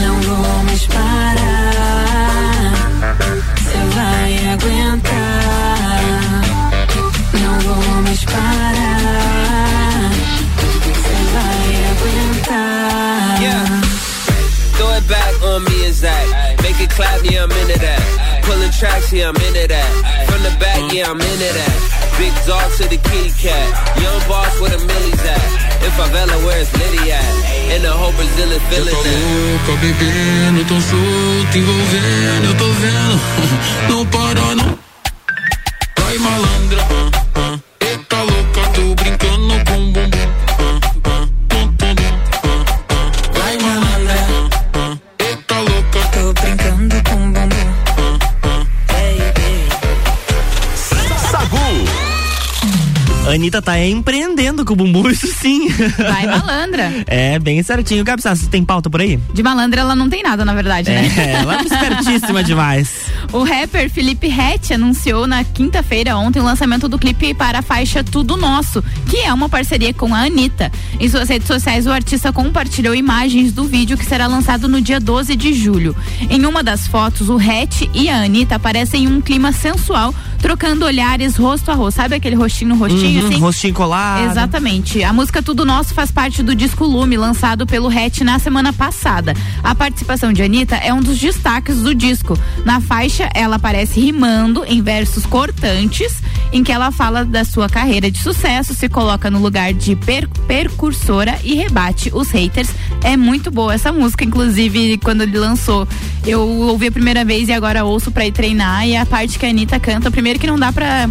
Não 0.00 0.20
vou 0.22 0.64
mais 0.64 0.86
parar. 0.86 1.34
Você 3.56 3.78
vai 3.94 4.48
aguentar. 4.52 5.20
Não 7.40 7.60
vou 7.60 8.02
mais 8.02 8.24
parar. 8.24 10.10
Você 10.94 11.16
vai 11.32 11.68
aguentar. 11.92 13.40
Yeah. 13.40 13.80
Throw 14.76 14.90
it 14.94 15.06
back 15.08 15.42
on 15.44 15.64
me 15.64 15.86
is 15.86 16.00
that. 16.00 16.56
Make 16.62 16.80
it 16.80 16.90
clap, 16.90 17.22
yeah, 17.24 17.44
I'm 17.44 17.52
into 17.52 17.78
that. 17.78 18.23
Pulling 18.44 18.72
tracks, 18.72 19.12
yeah, 19.12 19.28
I'm 19.28 19.36
into 19.36 19.66
that. 19.68 19.90
From 20.28 20.42
the 20.42 20.52
back, 20.60 20.92
yeah, 20.92 21.10
I'm 21.10 21.20
into 21.20 21.50
that. 21.58 21.76
Big 22.18 22.34
dog 22.46 22.70
to 22.78 22.84
the 22.88 22.98
kitty 23.08 23.32
cat. 23.40 23.68
Young 24.00 24.20
boss 24.28 24.52
where 24.60 24.70
the 24.70 24.78
millies 24.84 25.24
at. 25.24 25.48
In 25.84 25.90
favela, 25.96 26.36
where 26.44 26.60
it's 26.60 26.72
Liddy 26.76 27.10
at. 27.10 27.24
In 27.74 27.82
the 27.82 27.90
whole 27.90 28.12
Brazilian 28.12 28.60
feeling 28.70 28.94
tá 28.94 29.02
that. 29.02 29.18
louca, 29.24 29.72
bebendo, 29.80 30.64
tão 30.68 30.80
solto, 30.80 31.58
envolvendo, 31.58 32.46
eu 32.48 32.56
tô 32.56 32.68
vendo. 32.84 33.16
Não 33.90 34.06
para, 34.06 34.54
não. 34.54 34.78
Vai 35.98 36.18
malandra, 36.18 36.84
Anitta 53.44 53.60
tá 53.60 53.78
empreendendo 53.78 54.64
com 54.64 54.72
o 54.72 54.76
bumbum, 54.76 55.06
isso 55.10 55.26
sim. 55.26 55.68
Vai 55.68 56.26
malandra. 56.26 57.04
É, 57.06 57.38
bem 57.38 57.62
certinho. 57.62 58.02
Gabi 58.02 58.22
Sassi, 58.22 58.48
tem 58.48 58.64
pauta 58.64 58.88
por 58.88 59.02
aí? 59.02 59.18
De 59.34 59.42
malandra 59.42 59.82
ela 59.82 59.94
não 59.94 60.08
tem 60.08 60.22
nada, 60.22 60.46
na 60.46 60.54
verdade, 60.54 60.90
né? 60.90 61.12
É, 61.14 61.30
ela 61.32 61.58
é 61.58 61.62
espertíssima 61.62 62.42
demais. 62.44 63.04
O 63.32 63.42
rapper 63.44 63.90
Felipe 63.90 64.28
Rett 64.28 64.72
anunciou 64.72 65.26
na 65.26 65.44
quinta-feira 65.44 66.16
ontem 66.16 66.40
o 66.40 66.42
lançamento 66.42 66.88
do 66.88 66.98
clipe 66.98 67.34
para 67.34 67.58
a 67.58 67.62
faixa 67.62 68.02
Tudo 68.02 68.34
Nosso, 68.38 68.82
que 69.10 69.18
é 69.18 69.32
uma 69.32 69.48
parceria 69.48 69.92
com 69.92 70.14
a 70.14 70.20
Anitta. 70.20 70.72
Em 70.98 71.06
suas 71.08 71.28
redes 71.28 71.46
sociais, 71.46 71.86
o 71.86 71.90
artista 71.92 72.32
compartilhou 72.32 72.94
imagens 72.94 73.52
do 73.52 73.64
vídeo 73.64 73.98
que 73.98 74.06
será 74.06 74.26
lançado 74.26 74.68
no 74.68 74.80
dia 74.80 74.98
12 74.98 75.36
de 75.36 75.52
julho. 75.52 75.94
Em 76.30 76.46
uma 76.46 76.62
das 76.62 76.86
fotos, 76.86 77.28
o 77.28 77.36
Rett 77.36 77.90
e 77.92 78.08
a 78.08 78.22
Anitta 78.22 78.54
aparecem 78.56 79.04
em 79.04 79.08
um 79.08 79.20
clima 79.20 79.52
sensual, 79.52 80.14
trocando 80.40 80.86
olhares 80.86 81.36
rosto 81.36 81.70
a 81.70 81.74
rosto. 81.74 81.96
Sabe 81.96 82.14
aquele 82.16 82.34
rostinho 82.36 82.70
no 82.70 82.76
rostinho, 82.76 83.22
Uhum, 83.24 83.28
assim? 83.34 83.44
Rostinho 83.44 83.74
colado. 83.74 84.30
Exatamente. 84.30 85.02
A 85.02 85.12
música 85.12 85.42
Tudo 85.42 85.64
Nosso 85.64 85.94
faz 85.94 86.10
parte 86.10 86.42
do 86.42 86.54
disco 86.54 86.84
Lume, 86.84 87.16
lançado 87.16 87.66
pelo 87.66 87.88
Hatch 87.88 88.20
na 88.20 88.38
semana 88.38 88.72
passada. 88.72 89.34
A 89.62 89.74
participação 89.74 90.32
de 90.32 90.42
Anitta 90.42 90.76
é 90.76 90.92
um 90.92 91.00
dos 91.00 91.18
destaques 91.18 91.78
do 91.82 91.94
disco. 91.94 92.38
Na 92.64 92.80
faixa, 92.80 93.28
ela 93.34 93.56
aparece 93.56 94.00
rimando 94.00 94.64
em 94.66 94.82
versos 94.82 95.26
cortantes, 95.26 96.22
em 96.52 96.62
que 96.62 96.72
ela 96.72 96.90
fala 96.90 97.24
da 97.24 97.44
sua 97.44 97.68
carreira 97.68 98.10
de 98.10 98.18
sucesso, 98.18 98.74
se 98.74 98.88
coloca 98.88 99.30
no 99.30 99.38
lugar 99.40 99.72
de 99.72 99.96
per- 99.96 100.28
percursora 100.46 101.38
e 101.44 101.54
rebate 101.54 102.10
os 102.14 102.30
haters. 102.30 102.68
É 103.02 103.16
muito 103.16 103.50
boa 103.50 103.74
essa 103.74 103.92
música, 103.92 104.24
inclusive, 104.24 104.98
quando 104.98 105.22
ele 105.22 105.38
lançou, 105.38 105.86
eu 106.26 106.40
ouvi 106.40 106.86
a 106.88 106.92
primeira 106.92 107.24
vez 107.24 107.48
e 107.48 107.52
agora 107.52 107.84
ouço 107.84 108.10
pra 108.10 108.26
ir 108.26 108.32
treinar. 108.32 108.86
E 108.86 108.96
a 108.96 109.04
parte 109.04 109.38
que 109.38 109.44
a 109.46 109.48
Anitta 109.48 109.78
canta, 109.80 110.10
primeiro 110.10 110.38
que 110.38 110.46
não 110.46 110.58
dá 110.58 110.72
pra. 110.72 111.08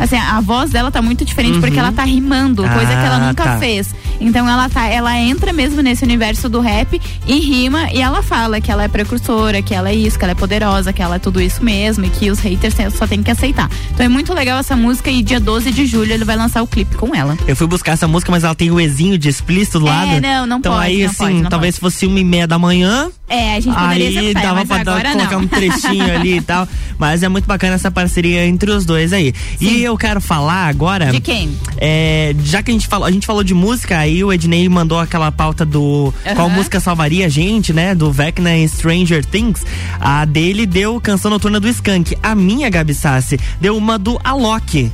Assim, 0.00 0.16
a 0.16 0.40
voz 0.40 0.70
dela 0.70 0.90
tá 0.90 1.00
muito 1.02 1.24
diferente 1.24 1.54
Uhum. 1.54 1.60
porque 1.60 1.78
ela 1.78 1.92
tá 1.92 2.02
rimando, 2.04 2.62
coisa 2.62 2.86
que 2.86 2.92
ela 2.92 3.16
Ah, 3.16 3.28
nunca 3.28 3.44
tá. 3.44 3.58
fez. 3.58 3.94
Então 4.20 4.48
ela 4.48 4.68
tá, 4.68 4.86
ela 4.86 5.16
entra 5.18 5.52
mesmo 5.52 5.80
nesse 5.82 6.02
universo 6.04 6.48
do 6.48 6.60
rap 6.60 7.00
e 7.26 7.38
rima 7.38 7.90
e 7.92 8.00
ela 8.02 8.22
fala 8.22 8.60
que 8.60 8.70
ela 8.72 8.82
é 8.84 8.88
precursora, 8.88 9.62
que 9.62 9.74
ela 9.74 9.90
é 9.90 9.94
isso, 9.94 10.18
que 10.18 10.24
ela 10.24 10.32
é 10.32 10.34
poderosa, 10.34 10.92
que 10.92 11.00
ela 11.02 11.16
é 11.16 11.18
tudo 11.18 11.40
isso 11.40 11.62
mesmo 11.64 12.04
e 12.04 12.10
que 12.10 12.30
os 12.30 12.38
haters 12.40 12.74
só 12.96 13.06
tem 13.06 13.22
que 13.22 13.30
aceitar. 13.30 13.70
Então 13.92 14.04
é 14.04 14.08
muito 14.08 14.32
legal 14.34 14.58
essa 14.58 14.74
música 14.76 15.10
e 15.10 15.22
dia 15.22 15.38
12 15.40 15.70
de 15.70 15.86
julho 15.86 16.12
ele 16.12 16.24
vai 16.24 16.36
lançar 16.36 16.62
o 16.62 16.66
clipe 16.66 16.96
com 16.96 17.14
ela. 17.14 17.36
Eu 17.46 17.54
fui 17.56 17.66
buscar 17.66 17.92
essa 17.92 18.08
música, 18.08 18.30
mas 18.32 18.44
ela 18.44 18.54
tem 18.54 18.70
o 18.70 18.80
Ezinho 18.80 19.16
de 19.18 19.28
explícito 19.28 19.80
do 19.80 19.86
É, 19.86 19.90
lado. 19.90 20.20
não, 20.20 20.46
não 20.46 20.58
então 20.58 20.72
pode, 20.72 20.84
aí, 20.86 20.98
não 21.02 21.06
assim, 21.10 21.16
pode, 21.18 21.34
não 21.42 21.50
talvez 21.50 21.78
fosse 21.78 22.06
uma 22.06 22.18
e 22.20 22.24
meia 22.24 22.46
da 22.46 22.58
manhã. 22.58 23.08
É, 23.32 23.54
a 23.54 23.60
gente 23.60 23.72
poderia 23.78 24.08
Aí 24.08 24.16
executar, 24.16 24.42
dava 24.42 24.54
mas 24.56 24.66
pra 24.68 24.82
dar- 24.82 24.92
agora 24.92 25.12
colocar 25.12 25.30
não. 25.36 25.42
um 25.42 25.46
trechinho 25.46 26.12
ali 26.16 26.38
e 26.38 26.40
tal. 26.42 26.66
Mas 26.98 27.22
é 27.22 27.28
muito 27.28 27.46
bacana 27.46 27.74
essa 27.76 27.88
parceria 27.90 28.44
entre 28.44 28.70
os 28.72 28.84
dois 28.84 29.12
aí. 29.12 29.32
E 29.60 29.82
eu 29.82 29.96
quero 29.96 30.20
falar 30.20 30.66
agora. 30.66 31.12
De 31.12 31.20
quem? 31.20 31.56
É, 31.78 32.34
já 32.42 32.60
que 32.60 32.72
a 32.72 32.74
gente 32.74 32.88
falou, 32.88 33.06
a 33.06 33.10
gente 33.12 33.24
falou 33.26 33.44
de 33.44 33.54
música, 33.54 33.96
aí 33.98 34.22
o 34.24 34.32
Ednei 34.32 34.68
mandou 34.68 34.98
aquela 34.98 35.30
pauta 35.30 35.64
do 35.64 36.12
qual 36.34 36.50
música 36.50 36.80
salvaria 36.80 37.26
a 37.26 37.28
gente, 37.28 37.72
né? 37.72 37.94
Do 37.94 38.10
Vecna 38.10 38.54
em 38.56 38.66
Stranger 38.66 39.24
Things. 39.24 39.64
A 40.00 40.24
dele 40.24 40.66
deu 40.66 41.00
Canção 41.00 41.30
Noturna 41.30 41.60
do 41.60 41.68
Skank. 41.68 42.16
A 42.22 42.34
minha, 42.34 42.68
Gabi 42.68 42.94
Sassi, 42.94 43.38
deu 43.60 43.76
uma 43.76 43.96
do 43.96 44.18
Alok. 44.24 44.90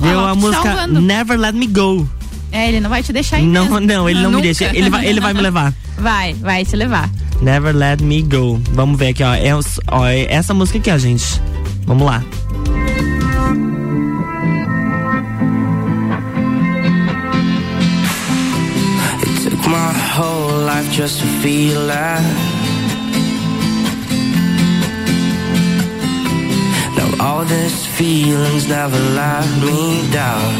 Deu 0.00 0.18
Alok 0.20 0.30
a 0.30 0.34
música 0.36 0.62
salvando. 0.62 1.00
Never 1.00 1.36
Let 1.38 1.54
Me 1.54 1.66
Go. 1.66 2.08
É, 2.52 2.68
ele 2.68 2.80
não 2.80 2.90
vai 2.90 3.02
te 3.02 3.12
deixar 3.12 3.38
ir 3.40 3.46
Não, 3.46 3.62
mesmo. 3.64 3.80
não, 3.80 4.08
ele 4.08 4.20
não 4.20 4.30
me 4.30 4.36
Nunca. 4.36 4.44
deixa. 4.46 4.64
Ele 4.76 4.90
vai, 4.90 5.06
ele 5.06 5.20
vai 5.20 5.32
me 5.32 5.40
levar. 5.40 5.72
Vai, 6.00 6.32
vai 6.32 6.64
te 6.64 6.74
levar. 6.76 7.10
Never 7.42 7.74
Let 7.76 8.00
Me 8.00 8.22
Go. 8.22 8.58
Vamos 8.72 8.98
ver 8.98 9.08
aqui, 9.08 9.22
ó. 9.22 9.34
É, 9.34 9.50
ó, 9.88 10.06
é 10.06 10.26
essa 10.32 10.54
música 10.54 10.78
aqui, 10.78 10.90
ó, 10.90 10.96
gente. 10.96 11.38
Vamos 11.86 12.06
lá. 12.06 12.24
It 19.22 19.42
took 19.44 19.66
my 19.68 19.92
whole 20.16 20.52
life 20.70 20.88
just 20.92 21.20
to 21.20 21.26
feel 21.42 21.86
that. 21.88 22.22
Now 26.96 27.10
all 27.26 27.44
these 27.44 27.86
feelings 27.98 28.68
never 28.68 28.98
let 29.20 29.46
me 29.64 30.08
down. 30.10 30.50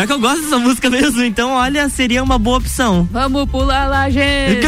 Pior 0.00 0.06
que 0.06 0.12
eu 0.14 0.20
gosto 0.20 0.42
dessa 0.42 0.58
música 0.58 0.88
mesmo, 0.88 1.22
então 1.22 1.50
olha, 1.50 1.86
seria 1.90 2.22
uma 2.22 2.38
boa 2.38 2.56
opção. 2.56 3.06
Vamos 3.10 3.50
pular 3.50 3.86
lá, 3.86 4.08
gente. 4.08 4.66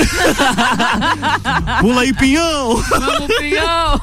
Pula 1.81 2.03
aí, 2.03 2.13
pinhão! 2.13 2.77
Vamos, 2.77 3.37
pinhão! 3.39 4.01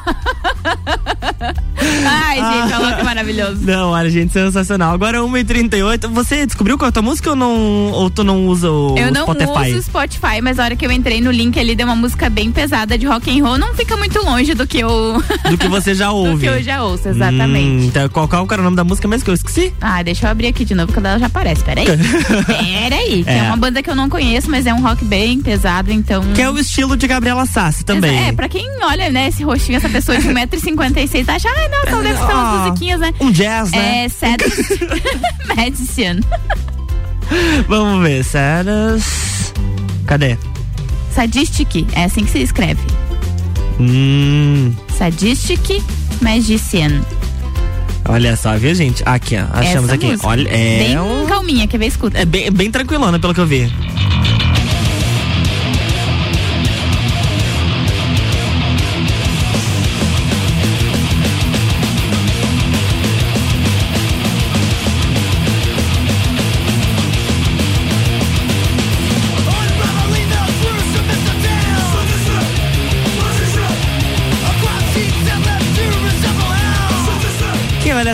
Ai, 2.06 2.36
gente, 2.38 2.74
olha 2.74 2.96
que 2.98 3.04
maravilhoso. 3.04 3.60
Não, 3.62 3.90
olha, 3.92 4.10
gente, 4.10 4.34
sensacional. 4.34 4.94
Agora 4.94 5.20
1h38. 5.20 6.08
Você 6.10 6.46
descobriu 6.46 6.78
qual 6.78 6.88
é 6.88 6.90
a 6.90 6.92
tua 6.92 7.02
música 7.02 7.30
ou, 7.32 7.36
não, 7.36 7.92
ou 7.92 8.10
tu 8.10 8.24
não 8.24 8.46
usa 8.48 8.70
o 8.72 8.98
Eu 8.98 9.12
não 9.12 9.24
Spotify? 9.24 9.74
uso 9.74 9.84
Spotify, 9.84 10.42
mas 10.42 10.60
a 10.60 10.64
hora 10.66 10.76
que 10.76 10.86
eu 10.86 10.92
entrei 10.92 11.22
no 11.22 11.32
link 11.32 11.60
ali 11.60 11.76
deu 11.76 11.86
uma 11.86 11.96
música 11.96 12.30
bem 12.30 12.52
pesada 12.52 12.98
de 12.98 13.06
rock 13.06 13.30
and 13.30 13.44
roll, 13.44 13.58
não 13.58 13.74
fica 13.74 13.96
muito 13.98 14.20
longe 14.24 14.54
do 14.54 14.66
que 14.68 14.80
eu 14.80 15.22
Do 15.50 15.58
que 15.58 15.68
você 15.68 15.94
já 15.94 16.12
ouve. 16.12 16.34
do 16.34 16.40
que 16.40 16.46
eu 16.48 16.62
já 16.64 16.84
ouço, 16.84 17.10
exatamente. 17.10 17.84
Hum, 17.84 17.88
então, 17.88 18.10
qual, 18.10 18.28
qual 18.28 18.48
era 18.52 18.62
o 18.62 18.66
nome 18.66 18.76
da 18.76 18.84
música 18.84 19.08
mesmo 19.08 19.26
que 19.26 19.32
eu 19.32 19.36
esqueci? 19.36 19.74
Ah, 19.82 20.02
deixa 20.04 20.26
eu 20.28 20.32
abrir 20.32 20.48
aqui 20.48 20.66
de 20.66 20.76
novo, 20.76 20.92
que 20.92 21.00
ela 21.00 21.18
já 21.18 21.26
aparece. 21.28 21.64
Peraí. 21.64 21.86
Peraí. 22.46 23.24
Que 23.24 23.30
é. 23.30 23.38
É. 23.38 23.42
uma 23.44 23.58
banda 23.58 23.82
que 23.82 23.90
eu 23.90 23.96
não 23.96 24.10
conheço, 24.10 24.50
mas 24.50 24.66
é 24.66 24.74
um 24.74 24.82
rock 24.82 25.04
bem 25.06 25.40
pesado, 25.42 25.92
então. 25.92 26.24
Que 26.34 26.42
é 26.42 26.50
o 26.50 26.58
estilo 26.58 26.96
de 26.98 27.08
Gabriela 27.08 27.46
Sassi 27.46 27.84
também. 27.84 28.28
É, 28.28 28.32
pra 28.32 28.48
quem 28.50 28.68
olha, 28.84 29.10
né, 29.10 29.28
esse 29.30 29.44
rostinho, 29.44 29.78
essa 29.78 29.90
pessoa 29.90 30.18
de 30.18 30.28
1,56m, 30.28 31.30
acha, 31.30 31.50
não, 31.70 31.92
só 31.92 32.02
deve 32.02 32.18
ser 32.18 32.24
umas 32.24 32.34
Ah, 32.34 32.66
musiquinhas, 32.68 33.00
né? 33.00 33.14
Um 33.20 33.32
jazz, 33.32 33.72
né? 33.72 34.06
É, 34.06 34.10
Sadness 34.10 34.56
Medicine. 35.56 36.22
Vamos 37.68 38.04
ver, 38.04 38.24
Saras. 38.24 39.54
Cadê? 40.06 40.38
Sadistic, 41.14 41.88
é 41.94 42.06
assim 42.06 42.24
que 42.26 42.32
se 42.32 42.40
escreve. 42.40 42.82
Hum, 43.80 44.74
Sadistic 44.98 45.84
Magician. 46.22 47.02
olha 48.08 48.36
só, 48.36 48.58
viu, 48.58 48.74
gente? 48.76 49.04
Aqui, 49.06 49.36
ó. 49.38 49.46
Achamos 49.58 49.86
Essa 49.86 49.96
aqui. 49.96 50.06
música. 50.08 50.28
Olha, 50.28 50.50
é. 50.50 50.80
Bem 50.80 51.00
um- 51.00 51.26
calminha, 51.28 51.68
quer 51.68 51.78
ver? 51.78 51.88
Escuta. 51.88 52.18
É 52.18 52.26
bem, 52.26 52.52
bem 52.52 52.72
tranquilona, 52.72 53.20
pelo 53.20 53.34
que 53.34 53.40
eu 53.42 53.48
vi. 53.48 53.72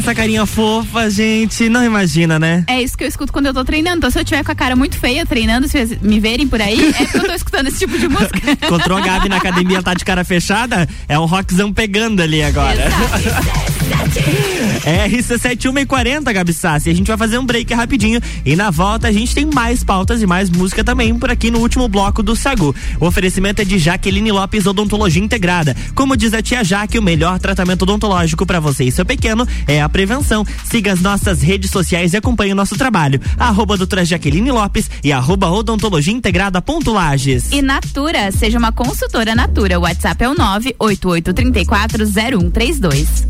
Essa 0.06 0.14
carinha 0.14 0.46
fofa, 0.46 1.10
gente. 1.10 1.68
Não 1.68 1.84
imagina, 1.84 2.38
né? 2.38 2.64
É 2.68 2.80
isso 2.80 2.96
que 2.96 3.04
eu 3.04 3.08
escuto 3.08 3.34
quando 3.34 3.48
eu 3.48 3.54
tô 3.56 3.66
treinando. 3.66 3.98
Então, 3.98 4.12
se 4.12 4.20
eu 4.20 4.24
tiver 4.24 4.44
com 4.44 4.52
a 4.52 4.56
cara 4.56 4.76
muito 4.76 5.00
feia 5.00 5.26
treinando, 5.26 5.68
se 5.68 5.72
vocês 5.72 6.00
me 6.00 6.20
verem 6.20 6.48
por 6.48 6.62
aí, 6.62 6.90
é 6.90 7.06
porque 7.06 7.18
eu 7.18 7.26
tô 7.26 7.34
escutando 7.34 7.68
esse 7.70 7.80
tipo 7.80 7.98
de 7.98 8.08
música. 8.08 8.40
Encontrou 8.52 9.00
a 9.00 9.02
Gabi 9.02 9.30
na 9.30 9.38
academia, 9.38 9.82
tá 9.82 9.96
de 9.96 10.06
cara 10.06 10.24
fechada? 10.24 10.88
É 11.08 11.18
um 11.18 11.26
rockzão 11.26 11.74
pegando 11.74 12.22
ali 12.22 12.44
agora. 12.44 12.84
É 12.84 13.72
RC71 14.86 15.82
e 15.82 15.86
40, 15.86 16.34
Gabi 16.34 16.54
Sassi. 16.54 16.90
A 16.90 16.94
gente 16.94 17.08
vai 17.08 17.18
fazer 17.18 17.38
um 17.38 17.46
break 17.46 17.74
rapidinho 17.74 18.20
e 18.46 18.56
na 18.56 18.72
volta 18.72 19.08
a 19.08 19.12
gente 19.12 19.34
tem 19.34 19.46
mais 19.46 19.84
pautas 19.84 20.22
e 20.22 20.26
mais 20.26 20.50
música 20.50 20.84
também 20.84 21.18
por 21.18 21.30
aqui 21.30 21.50
no 21.52 21.60
último 21.60 21.88
bloco 21.88 22.24
do 22.24 22.36
Sagu. 22.36 22.76
O 23.00 23.06
oferecimento 23.06 23.62
é 23.62 23.66
de 23.66 23.80
Jaqueline 23.80 24.32
Lopes 24.32 24.66
Odontologia 24.66 25.24
Integrada. 25.24 25.76
Como 25.94 26.18
diz 26.18 26.34
a 26.34 26.42
tia 26.42 26.64
Jaque, 26.64 27.00
o 27.00 27.02
melhor 27.02 27.40
tratamento 27.40 27.84
odontológico 27.84 28.46
para 28.46 28.60
você 28.60 28.84
e 28.86 28.92
seu 28.92 29.06
pequeno 29.06 29.48
é 29.68 29.82
a 29.82 29.90
prevenção. 29.90 30.46
Siga 30.64 30.94
as 30.94 31.02
nossas 31.02 31.42
redes 31.42 31.72
sociais 31.72 32.14
e 32.14 32.18
acompanhe 32.18 32.54
o 32.54 32.56
nosso 32.56 32.76
trabalho. 32.76 33.20
Arroba 33.38 33.78
doutora 33.78 34.06
Jaqueline 34.06 34.52
Lopes 34.52 34.90
e 35.04 35.12
arroba 35.12 35.50
odontologia 35.50 36.14
integrada 36.14 36.62
ponto 36.62 36.92
Lages. 36.92 37.52
E 37.52 37.62
Natura, 37.62 38.32
seja 38.32 38.58
uma 38.58 38.72
consultora 38.72 39.36
Natura. 39.36 39.78
O 39.80 39.84
WhatsApp 39.84 40.24
é 40.24 40.30
o 40.30 40.36
988340132. 40.36 43.26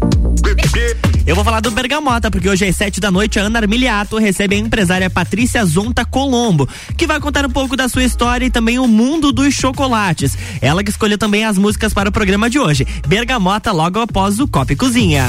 Eu 1.25 1.33
vou 1.33 1.43
falar 1.43 1.59
do 1.59 1.71
Bergamota, 1.71 2.29
porque 2.29 2.47
hoje 2.47 2.65
às 2.65 2.75
sete 2.75 2.99
da 2.99 3.09
noite 3.09 3.39
a 3.39 3.43
Ana 3.43 3.59
Armiliato 3.59 4.17
recebe 4.17 4.55
a 4.55 4.59
empresária 4.59 5.09
Patrícia 5.09 5.65
Zonta 5.65 6.05
Colombo, 6.05 6.69
que 6.95 7.07
vai 7.07 7.19
contar 7.19 7.45
um 7.45 7.49
pouco 7.49 7.75
da 7.75 7.89
sua 7.89 8.03
história 8.03 8.45
e 8.45 8.49
também 8.51 8.77
o 8.77 8.87
mundo 8.87 9.31
dos 9.31 9.53
chocolates. 9.53 10.37
Ela 10.61 10.83
que 10.83 10.91
escolheu 10.91 11.17
também 11.17 11.43
as 11.43 11.57
músicas 11.57 11.93
para 11.93 12.09
o 12.09 12.11
programa 12.11 12.49
de 12.49 12.59
hoje. 12.59 12.85
Bergamota 13.07 13.71
logo 13.71 13.99
após 13.99 14.39
o 14.39 14.47
Copa 14.47 14.73
e 14.73 14.75
Cozinha. 14.75 15.25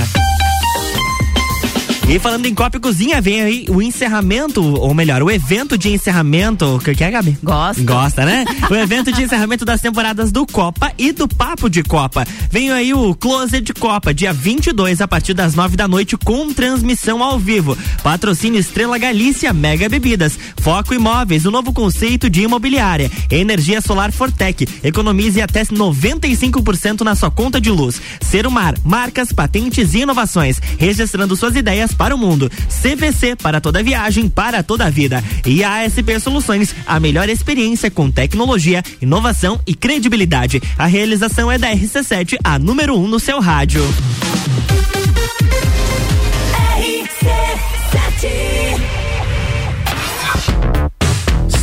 E 2.08 2.20
falando 2.20 2.46
em 2.46 2.54
Copa 2.54 2.76
e 2.76 2.80
Cozinha, 2.80 3.20
vem 3.20 3.42
aí 3.42 3.66
o 3.68 3.82
encerramento, 3.82 4.62
ou 4.62 4.94
melhor, 4.94 5.24
o 5.24 5.30
evento 5.30 5.76
de 5.76 5.90
encerramento. 5.90 6.76
O 6.76 6.78
que, 6.78 6.94
que 6.94 7.02
é, 7.02 7.10
Gabi? 7.10 7.36
Gosta. 7.42 7.82
Gosta, 7.82 8.24
né? 8.24 8.44
o 8.70 8.74
evento 8.76 9.10
de 9.10 9.24
encerramento 9.24 9.64
das 9.64 9.80
temporadas 9.80 10.30
do 10.30 10.46
Copa 10.46 10.92
e 10.96 11.10
do 11.10 11.26
Papo 11.26 11.68
de 11.68 11.82
Copa. 11.82 12.24
Vem 12.48 12.70
aí 12.70 12.94
o 12.94 13.12
Closet 13.12 13.60
de 13.60 13.74
Copa, 13.74 14.14
dia 14.14 14.32
22, 14.32 15.00
a 15.00 15.08
partir 15.08 15.34
das 15.34 15.56
9 15.56 15.76
da 15.76 15.88
noite, 15.88 16.16
com 16.16 16.52
transmissão 16.54 17.24
ao 17.24 17.40
vivo. 17.40 17.76
Patrocínio 18.04 18.60
Estrela 18.60 18.98
Galícia, 18.98 19.52
Mega 19.52 19.88
Bebidas, 19.88 20.38
Foco 20.58 20.94
Imóveis, 20.94 21.44
o 21.44 21.50
novo 21.50 21.72
conceito 21.72 22.30
de 22.30 22.42
imobiliária, 22.42 23.10
Energia 23.28 23.80
Solar 23.80 24.12
Fortec, 24.12 24.64
economize 24.84 25.42
até 25.42 25.64
95% 25.64 27.00
na 27.00 27.16
sua 27.16 27.32
conta 27.32 27.60
de 27.60 27.70
luz. 27.70 28.00
Ser 28.20 28.48
Mar, 28.48 28.76
marcas, 28.84 29.32
patentes 29.32 29.92
e 29.92 30.02
inovações, 30.02 30.60
registrando 30.78 31.34
suas 31.34 31.56
ideias 31.56 31.95
para 31.96 32.14
o 32.14 32.18
mundo. 32.18 32.50
CVC 32.68 33.36
para 33.36 33.60
toda 33.60 33.82
viagem, 33.82 34.28
para 34.28 34.62
toda 34.62 34.86
a 34.86 34.90
vida. 34.90 35.22
E 35.44 35.64
a 35.64 35.82
ASP 35.84 36.20
Soluções, 36.20 36.74
a 36.86 37.00
melhor 37.00 37.28
experiência 37.28 37.90
com 37.90 38.10
tecnologia, 38.10 38.82
inovação 39.00 39.60
e 39.66 39.74
credibilidade. 39.74 40.62
A 40.78 40.86
realização 40.86 41.50
é 41.50 41.58
da 41.58 41.70
RC7, 41.70 42.38
a 42.42 42.58
número 42.58 42.96
1 42.96 43.04
um 43.04 43.08
no 43.08 43.18
seu 43.18 43.40
rádio. 43.40 43.82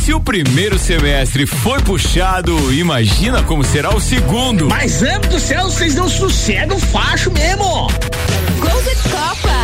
Se 0.04 0.12
o 0.12 0.20
primeiro 0.20 0.78
semestre 0.78 1.46
foi 1.46 1.80
puxado, 1.80 2.72
imagina 2.74 3.42
como 3.42 3.64
será 3.64 3.88
o 3.94 3.98
segundo. 4.00 4.68
Mas, 4.68 5.02
amo 5.02 5.26
do 5.28 5.40
céu, 5.40 5.64
vocês 5.64 5.94
não 5.94 6.08
sossegam 6.08 6.78
facho 6.78 7.30
mesmo. 7.30 7.88
Gold 8.60 8.96
Copa. 9.10 9.63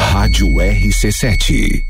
Rádio 0.00 0.48
RC7. 0.48 1.89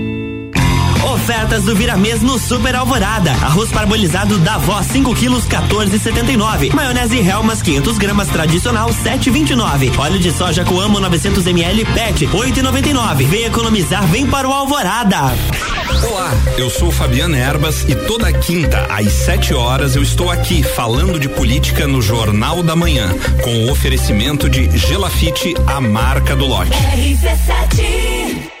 Ofertas 1.03 1.63
do 1.63 1.75
Viramês 1.75 2.21
no 2.21 2.37
Super 2.37 2.75
Alvorada. 2.75 3.31
Arroz 3.31 3.71
parbolizado 3.71 4.37
da 4.39 4.57
Vó 4.57 4.81
5 4.81 5.15
quilos 5.15 5.45
14,79. 5.45 6.73
Maionese 6.73 7.19
Helmas 7.19 7.61
500 7.61 7.97
gramas 7.97 8.27
tradicional 8.27 8.89
7,29. 8.89 9.97
Óleo 9.97 10.19
de 10.19 10.31
soja 10.31 10.63
Coamo 10.63 10.99
900 10.99 11.45
ml 11.47 11.85
PET 11.85 12.27
8,99. 12.27 13.25
Vem 13.25 13.45
economizar, 13.45 14.05
vem 14.07 14.27
para 14.27 14.47
o 14.47 14.53
Alvorada. 14.53 15.33
Olá, 16.07 16.31
eu 16.57 16.69
sou 16.69 16.91
Fabiana 16.91 17.37
Erbas 17.37 17.83
e 17.87 17.95
toda 17.95 18.31
quinta 18.31 18.87
às 18.89 19.11
7 19.11 19.53
horas 19.53 19.95
eu 19.95 20.03
estou 20.03 20.29
aqui 20.29 20.63
falando 20.63 21.19
de 21.19 21.27
política 21.27 21.87
no 21.87 22.01
Jornal 22.01 22.63
da 22.63 22.75
Manhã, 22.75 23.09
com 23.43 23.65
o 23.65 23.71
oferecimento 23.71 24.49
de 24.49 24.77
Gelafite, 24.77 25.53
a 25.67 25.81
marca 25.81 26.35
do 26.35 26.45
lote. 26.45 26.71
RC7 26.71 28.60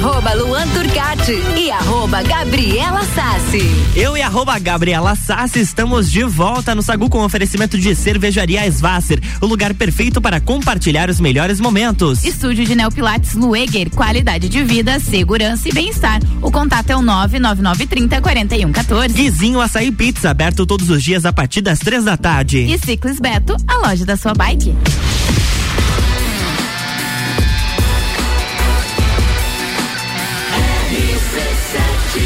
Arroba 0.00 0.32
Luan 0.32 0.66
Turcati 0.68 1.38
e 1.58 1.70
arroba 1.70 2.22
Gabriela 2.22 3.04
Sassi. 3.14 3.60
Eu 3.94 4.16
e 4.16 4.22
arroba 4.22 4.58
Gabriela 4.58 5.14
Sassi 5.14 5.60
estamos 5.60 6.10
de 6.10 6.24
volta 6.24 6.74
no 6.74 6.80
Sagu 6.80 7.10
com 7.10 7.22
oferecimento 7.22 7.76
de 7.76 7.94
cervejaria 7.94 8.66
Svasser, 8.70 9.20
o 9.42 9.46
lugar 9.46 9.74
perfeito 9.74 10.18
para 10.18 10.40
compartilhar 10.40 11.10
os 11.10 11.20
melhores 11.20 11.60
momentos. 11.60 12.24
Estúdio 12.24 12.64
de 12.64 12.74
Neopilates 12.74 13.34
Lueger, 13.34 13.90
qualidade 13.90 14.48
de 14.48 14.64
vida, 14.64 14.98
segurança 14.98 15.68
e 15.68 15.72
bem-estar. 15.72 16.22
O 16.40 16.50
contato 16.50 16.88
é 16.88 16.96
o 16.96 17.02
99930 17.02 18.22
4114. 18.22 19.14
Guizinho 19.14 19.60
Açaí 19.60 19.92
Pizza, 19.92 20.30
aberto 20.30 20.64
todos 20.64 20.88
os 20.88 21.02
dias 21.02 21.26
a 21.26 21.32
partir 21.32 21.60
das 21.60 21.78
três 21.78 22.04
da 22.04 22.16
tarde. 22.16 22.60
E 22.60 22.78
Ciclis 22.78 23.20
Beto, 23.20 23.54
a 23.68 23.76
loja 23.86 24.06
da 24.06 24.16
sua 24.16 24.32
bike. 24.32 24.74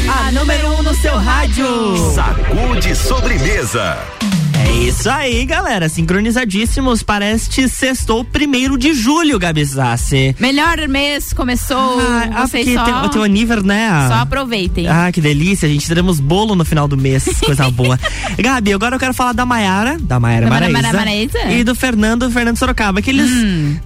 A 0.07 0.31
número 0.31 0.69
1 0.69 0.75
um 0.75 0.83
no 0.83 0.93
seu 0.93 1.17
rádio. 1.17 2.13
Sacude 2.13 2.95
sobremesa. 2.95 4.14
É 4.57 4.71
isso 4.87 5.09
aí, 5.09 5.45
galera. 5.45 5.89
Sincronizadíssimos 5.89 7.03
para 7.03 7.29
este 7.31 7.67
sextou 7.67 8.23
primeiro 8.23 8.77
de 8.77 8.93
julho, 8.93 9.37
Gabi 9.37 9.65
Sassi. 9.65 10.35
Melhor 10.39 10.87
mês 10.87 11.33
começou. 11.33 11.99
Ah, 12.33 12.45
vocês 12.47 12.65
porque 12.65 12.77
só, 12.77 12.83
tem 12.85 12.93
o 12.93 13.09
teu 13.09 13.23
aniversário, 13.23 13.67
né? 13.67 14.07
só 14.07 14.15
aproveitem. 14.15 14.87
Ah, 14.87 15.11
que 15.11 15.19
delícia, 15.21 15.67
gente. 15.67 15.87
Teremos 15.87 16.19
bolo 16.19 16.55
no 16.55 16.63
final 16.65 16.87
do 16.87 16.97
mês. 16.97 17.25
Coisa 17.45 17.69
boa. 17.69 17.99
Gabi, 18.39 18.73
agora 18.73 18.95
eu 18.95 18.99
quero 18.99 19.13
falar 19.13 19.33
da 19.33 19.45
Maiara, 19.45 19.97
da 19.99 20.19
Maiara 20.19 20.47
Maraíza, 20.47 20.81
Mara- 20.81 20.97
Maraíza? 20.97 21.39
e 21.51 21.63
do 21.63 21.75
Fernando, 21.75 22.29
Fernando 22.31 22.57
Sorocaba, 22.57 23.01
que 23.01 23.09
eles 23.09 23.29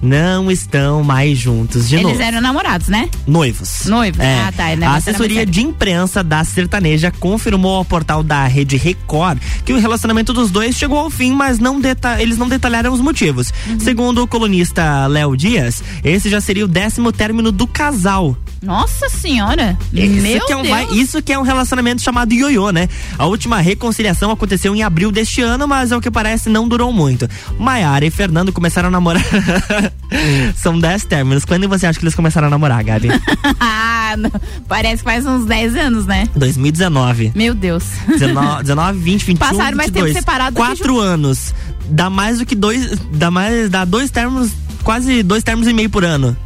não 0.02 0.50
estão 0.50 1.02
mais 1.02 1.38
juntos 1.38 1.88
de 1.88 1.96
Eles 1.96 2.06
novo. 2.06 2.22
eram 2.22 2.40
namorados, 2.40 2.88
né? 2.88 3.08
Noivos. 3.26 3.86
Noivos? 3.86 4.20
É. 4.20 4.40
Ah, 4.40 4.52
tá. 4.56 4.72
Ele 4.72 4.84
A 4.84 4.94
assessoria 4.94 5.44
de 5.46 5.62
imprensa 5.62 6.22
da 6.22 6.44
sertaneja 6.44 7.10
confirmou 7.18 7.76
ao 7.76 7.84
portal 7.84 8.22
da 8.22 8.46
Rede 8.46 8.76
Record 8.76 9.38
que 9.64 9.72
o 9.72 9.78
relacionamento 9.78 10.32
dos 10.32 10.50
dois 10.50 10.59
chegou 10.76 10.98
ao 10.98 11.10
fim, 11.10 11.32
mas 11.32 11.58
não 11.58 11.80
eles 12.20 12.38
não 12.38 12.48
detalharam 12.48 12.92
os 12.92 13.00
motivos. 13.00 13.52
Uhum. 13.66 13.80
Segundo 13.80 14.22
o 14.22 14.26
colunista 14.26 15.06
Léo 15.06 15.36
Dias, 15.36 15.82
esse 16.04 16.28
já 16.28 16.40
seria 16.40 16.64
o 16.64 16.68
décimo 16.68 17.12
término 17.12 17.50
do 17.50 17.66
casal. 17.66 18.36
Nossa 18.62 19.08
senhora! 19.08 19.76
Isso 19.92 20.22
Meu 20.22 20.46
que, 20.46 20.52
é 20.52 20.56
um, 20.56 20.62
Deus! 20.62 20.92
isso 20.92 21.22
que 21.22 21.32
é 21.32 21.38
um 21.38 21.42
relacionamento 21.42 22.02
chamado 22.02 22.32
ioiô, 22.32 22.70
né? 22.70 22.88
A 23.18 23.26
última 23.26 23.58
reconciliação 23.58 24.30
aconteceu 24.30 24.74
em 24.76 24.82
abril 24.82 25.10
deste 25.10 25.40
ano, 25.40 25.66
mas 25.66 25.92
ao 25.92 26.00
que 26.00 26.10
parece 26.10 26.50
não 26.50 26.68
durou 26.68 26.92
muito. 26.92 27.28
Maiara 27.58 28.04
e 28.04 28.10
Fernando 28.10 28.52
começaram 28.52 28.88
a 28.88 28.90
namorar. 28.90 29.24
São 30.56 30.78
dez 30.78 31.04
términos. 31.04 31.44
Quando 31.44 31.68
você 31.68 31.86
acha 31.86 31.98
que 31.98 32.04
eles 32.04 32.14
começaram 32.14 32.48
a 32.48 32.50
namorar, 32.50 32.84
Gabi? 32.84 33.08
ah, 33.58 34.14
parece 34.68 34.98
que 34.98 35.04
faz 35.04 35.24
uns 35.24 35.46
10 35.46 35.76
anos, 35.76 36.06
né? 36.06 36.28
2019. 36.36 37.32
Meu 37.34 37.54
Deus. 37.54 37.84
19, 38.08 38.62
19 38.62 38.98
20, 38.98 39.24
21, 39.24 39.48
Passaram 39.48 39.76
mais 39.76 39.90
tempo 39.90 40.06
22. 40.06 40.12
separado 40.18 40.50
do 40.50 40.60
que 40.60 40.66
Quatro 40.66 40.98
anos. 40.98 41.54
Dá 41.88 42.10
mais 42.10 42.38
do 42.38 42.46
que 42.46 42.54
dois. 42.54 42.98
Dá 43.12 43.30
mais. 43.30 43.70
Dá 43.70 43.84
dois 43.84 44.10
termos. 44.10 44.50
Quase 44.84 45.22
dois 45.22 45.42
termos 45.42 45.66
e 45.66 45.72
meio 45.72 45.88
por 45.88 46.04
ano. 46.04 46.36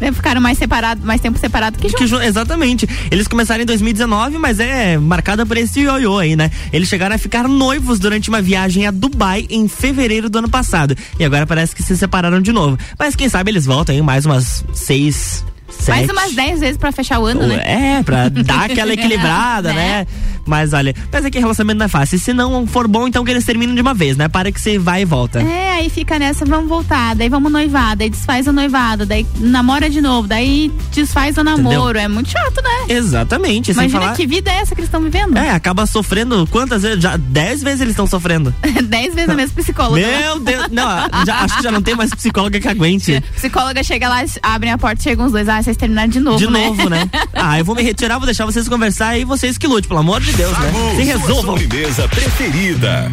Né, 0.00 0.12
Ficaram 0.12 0.40
mais 0.40 0.56
separados, 0.58 1.02
mais 1.04 1.20
tempo 1.20 1.38
separado 1.38 1.76
que 1.78 1.88
Que 1.88 1.92
juntos. 1.92 2.08
ju- 2.10 2.20
exatamente. 2.20 2.88
Eles 3.10 3.26
começaram 3.26 3.62
em 3.62 3.66
2019, 3.66 4.38
mas 4.38 4.60
é 4.60 4.96
marcada 4.96 5.44
por 5.44 5.56
esse 5.56 5.80
ioiô 5.80 6.18
aí, 6.18 6.36
né? 6.36 6.50
Eles 6.72 6.88
chegaram 6.88 7.14
a 7.14 7.18
ficar 7.18 7.48
noivos 7.48 7.98
durante 7.98 8.28
uma 8.28 8.40
viagem 8.40 8.86
a 8.86 8.90
Dubai 8.90 9.46
em 9.50 9.66
fevereiro 9.68 10.30
do 10.30 10.38
ano 10.38 10.48
passado. 10.48 10.96
E 11.18 11.24
agora 11.24 11.46
parece 11.46 11.74
que 11.74 11.82
se 11.82 11.96
separaram 11.96 12.40
de 12.40 12.52
novo. 12.52 12.78
Mas 12.98 13.16
quem 13.16 13.28
sabe 13.28 13.50
eles 13.50 13.66
voltam 13.66 13.94
aí 13.94 14.00
mais 14.02 14.24
umas 14.24 14.64
seis. 14.72 15.44
Mais 15.68 16.00
sete. 16.00 16.12
umas 16.12 16.32
10 16.34 16.60
vezes 16.60 16.76
pra 16.76 16.90
fechar 16.92 17.18
o 17.18 17.26
ano, 17.26 17.46
né? 17.46 17.98
É, 17.98 18.02
pra 18.02 18.28
dar 18.28 18.64
aquela 18.64 18.92
equilibrada, 18.94 19.72
né? 19.72 20.06
Mas 20.48 20.72
olha, 20.72 20.94
mas 21.12 21.24
é 21.26 21.30
que 21.30 21.38
relacionamento 21.38 21.78
não 21.78 21.84
é 21.84 21.88
fácil. 21.88 22.18
Se 22.18 22.32
não 22.32 22.66
for 22.66 22.88
bom, 22.88 23.06
então 23.06 23.22
que 23.22 23.30
eles 23.30 23.44
terminam 23.44 23.74
de 23.74 23.82
uma 23.82 23.92
vez, 23.92 24.16
né? 24.16 24.28
Para 24.28 24.50
que 24.50 24.58
você 24.58 24.78
vai 24.78 25.02
e 25.02 25.04
volta. 25.04 25.40
É, 25.42 25.72
aí 25.72 25.90
fica 25.90 26.18
nessa, 26.18 26.46
vamos 26.46 26.68
voltar, 26.68 27.14
daí 27.14 27.28
vamos 27.28 27.52
noivar, 27.52 27.94
daí 27.94 28.08
desfaz 28.08 28.46
o 28.46 28.52
noivado, 28.52 29.04
daí 29.04 29.26
namora 29.36 29.90
de 29.90 30.00
novo, 30.00 30.26
daí 30.26 30.72
desfaz 30.90 31.36
o 31.36 31.44
namoro. 31.44 31.98
É 31.98 32.08
muito 32.08 32.30
chato, 32.30 32.62
né? 32.62 32.94
Exatamente. 32.96 33.72
Imagina 33.72 34.00
falar... 34.00 34.16
que 34.16 34.26
vida 34.26 34.50
é 34.50 34.60
essa 34.60 34.74
que 34.74 34.80
eles 34.80 34.88
estão 34.88 35.02
vivendo. 35.02 35.36
É, 35.36 35.50
acaba 35.50 35.84
sofrendo 35.84 36.46
quantas 36.50 36.82
vezes? 36.82 37.02
Já 37.02 37.18
dez 37.18 37.62
vezes 37.62 37.82
eles 37.82 37.92
estão 37.92 38.06
sofrendo. 38.06 38.54
Dez 38.88 39.14
vezes 39.14 39.28
a 39.28 39.34
mesma 39.34 39.54
psicóloga. 39.54 40.00
né? 40.00 40.20
Meu 40.20 40.40
Deus, 40.40 40.68
não, 40.70 40.88
já, 41.26 41.40
acho 41.40 41.56
que 41.58 41.62
já 41.62 41.70
não 41.70 41.82
tem 41.82 41.94
mais 41.94 42.10
psicóloga 42.14 42.58
que 42.58 42.68
aguente. 42.68 43.22
Psicóloga 43.36 43.82
chega 43.82 44.08
lá, 44.08 44.24
abre 44.42 44.70
a 44.70 44.78
porta, 44.78 45.02
chegam 45.02 45.26
os 45.26 45.32
dois, 45.32 45.48
ah, 45.48 45.57
vocês 45.62 45.76
terminaram 45.76 46.08
de 46.08 46.20
novo, 46.20 46.38
De 46.38 46.50
né? 46.50 46.66
novo, 46.66 46.88
né? 46.88 47.08
Ah, 47.34 47.58
eu 47.58 47.64
vou 47.64 47.74
me 47.74 47.82
retirar, 47.82 48.18
vou 48.18 48.26
deixar 48.26 48.44
vocês 48.44 48.68
conversar 48.68 49.18
e 49.18 49.24
vocês 49.24 49.56
que 49.58 49.66
lutem, 49.66 49.88
pelo 49.88 50.00
amor 50.00 50.20
de 50.20 50.32
Deus, 50.32 50.56
né? 50.58 50.72
Se 50.96 51.04
sua 51.04 51.18
resolvam. 51.18 51.58
sobremesa 51.58 52.08
preferida. 52.08 53.10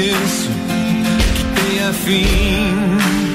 Começo, 0.00 0.48
que 1.34 1.60
tenha 1.60 1.92
fim. 1.92 3.29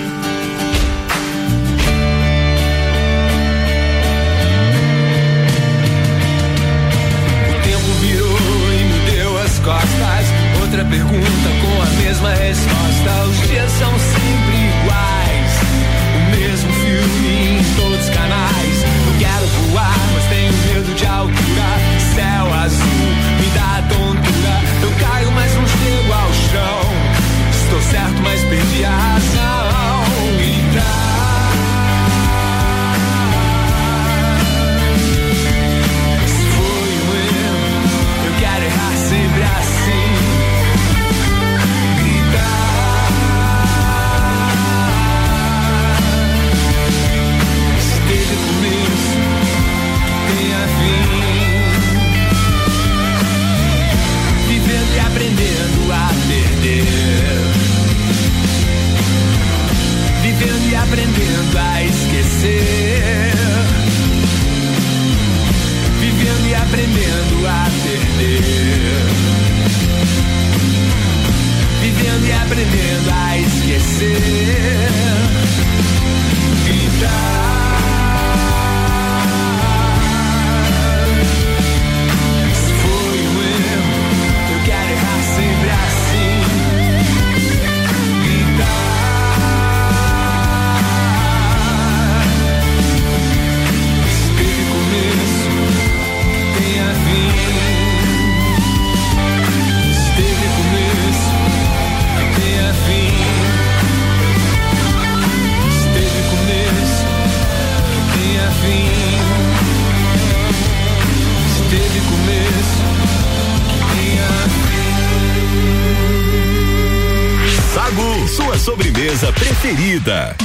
Sobremesa 119.05 119.31
preferida. 119.33 120.35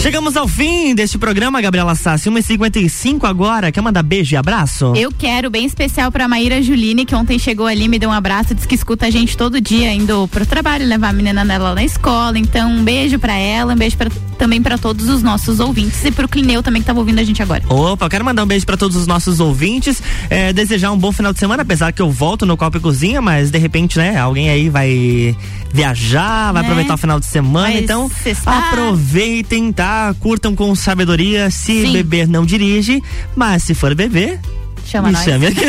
Chegamos 0.00 0.36
ao 0.36 0.46
fim 0.46 0.94
deste 0.94 1.18
programa, 1.18 1.60
Gabriela 1.60 1.96
Sassi. 1.96 2.30
1h55 2.30 3.24
agora. 3.24 3.72
Quer 3.72 3.80
mandar 3.80 4.04
beijo 4.04 4.34
e 4.34 4.36
abraço? 4.36 4.92
Eu 4.94 5.10
quero, 5.10 5.50
bem 5.50 5.64
especial 5.64 6.12
pra 6.12 6.28
Maíra 6.28 6.62
Juline, 6.62 7.04
que 7.04 7.14
ontem 7.14 7.38
chegou 7.38 7.66
ali, 7.66 7.88
me 7.88 7.98
deu 7.98 8.10
um 8.10 8.12
abraço, 8.12 8.54
disse 8.54 8.68
que 8.68 8.76
escuta 8.76 9.06
a 9.06 9.10
gente 9.10 9.36
todo 9.36 9.60
dia, 9.60 9.92
indo 9.92 10.28
pro 10.28 10.46
trabalho, 10.46 10.86
levar 10.86 11.08
a 11.08 11.12
menina 11.12 11.44
dela 11.44 11.74
na 11.74 11.82
escola. 11.82 12.38
Então, 12.38 12.70
um 12.70 12.84
beijo 12.84 13.18
pra 13.18 13.34
ela, 13.34 13.74
um 13.74 13.76
beijo 13.76 13.96
pra, 13.96 14.08
também 14.38 14.62
pra 14.62 14.78
todos 14.78 15.08
os 15.08 15.22
nossos 15.22 15.58
ouvintes 15.60 16.02
e 16.04 16.10
pro 16.12 16.28
Clineu 16.28 16.62
também 16.62 16.80
que 16.80 16.86
tava 16.86 17.00
ouvindo 17.00 17.18
a 17.18 17.24
gente 17.24 17.42
agora. 17.42 17.62
Opa, 17.68 18.06
eu 18.06 18.10
quero 18.10 18.24
mandar 18.24 18.44
um 18.44 18.46
beijo 18.46 18.64
pra 18.64 18.76
todos 18.76 18.96
os 18.96 19.06
nossos 19.06 19.40
ouvintes, 19.40 20.00
é, 20.30 20.52
desejar 20.52 20.92
um 20.92 20.96
bom 20.98 21.10
final 21.12 21.32
de 21.32 21.38
semana, 21.38 21.62
apesar 21.62 21.92
que 21.92 22.00
eu 22.00 22.10
volto 22.10 22.46
no 22.46 22.56
Copa 22.56 22.78
e 22.78 22.80
Cozinha, 22.80 23.20
mas 23.20 23.50
de 23.50 23.58
repente, 23.58 23.98
né, 23.98 24.16
alguém 24.18 24.48
aí 24.48 24.68
vai 24.70 25.36
viajar, 25.72 26.52
vai 26.52 26.62
Né? 26.62 26.68
aproveitar 26.68 26.94
o 26.94 26.98
final 26.98 27.18
de 27.20 27.26
semana, 27.26 27.68
Vai 27.72 27.78
então 27.82 28.08
cestar. 28.22 28.68
aproveitem, 28.68 29.72
tá? 29.72 30.14
Curtam 30.20 30.54
com 30.54 30.74
sabedoria, 30.74 31.50
se 31.50 31.82
Sim. 31.82 31.92
beber 31.92 32.26
não 32.28 32.46
dirige, 32.46 33.02
mas 33.36 33.64
se 33.64 33.74
for 33.74 33.94
beber, 33.94 34.38
Chama 34.86 35.08
me 35.08 35.14
nós. 35.14 35.24
chame 35.24 35.46
aqui. 35.48 35.60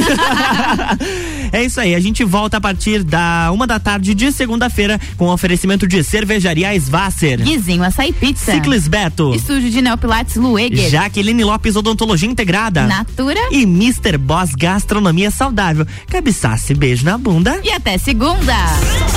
é 1.51 1.63
isso 1.63 1.79
aí, 1.79 1.95
a 1.95 1.99
gente 1.99 2.23
volta 2.23 2.57
a 2.57 2.61
partir 2.61 3.03
da 3.03 3.51
uma 3.51 3.65
da 3.65 3.79
tarde 3.79 4.13
de 4.13 4.31
segunda-feira 4.31 4.99
com 5.17 5.27
oferecimento 5.27 5.87
de 5.87 6.03
cervejaria 6.03 6.73
Svasser. 6.75 7.41
Guizinho, 7.41 7.83
açaí 7.83 8.13
pizza. 8.13 8.51
Ciclis 8.51 8.87
Beto. 8.87 9.33
Estúdio 9.33 9.69
de 9.69 9.81
Neopilates 9.81 10.35
Lueger. 10.35 10.89
Jaqueline 10.89 11.43
Lopes 11.43 11.75
Odontologia 11.75 12.29
Integrada. 12.29 12.87
Natura. 12.87 13.39
E 13.51 13.63
Mr. 13.63 14.17
Boss 14.17 14.51
Gastronomia 14.55 15.31
Saudável. 15.31 15.85
Cabeçasse, 16.07 16.73
beijo 16.73 17.05
na 17.05 17.17
bunda. 17.17 17.59
E 17.63 17.71
até 17.71 17.97
segunda. 17.97 18.55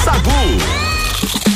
Sagu. 0.04 1.51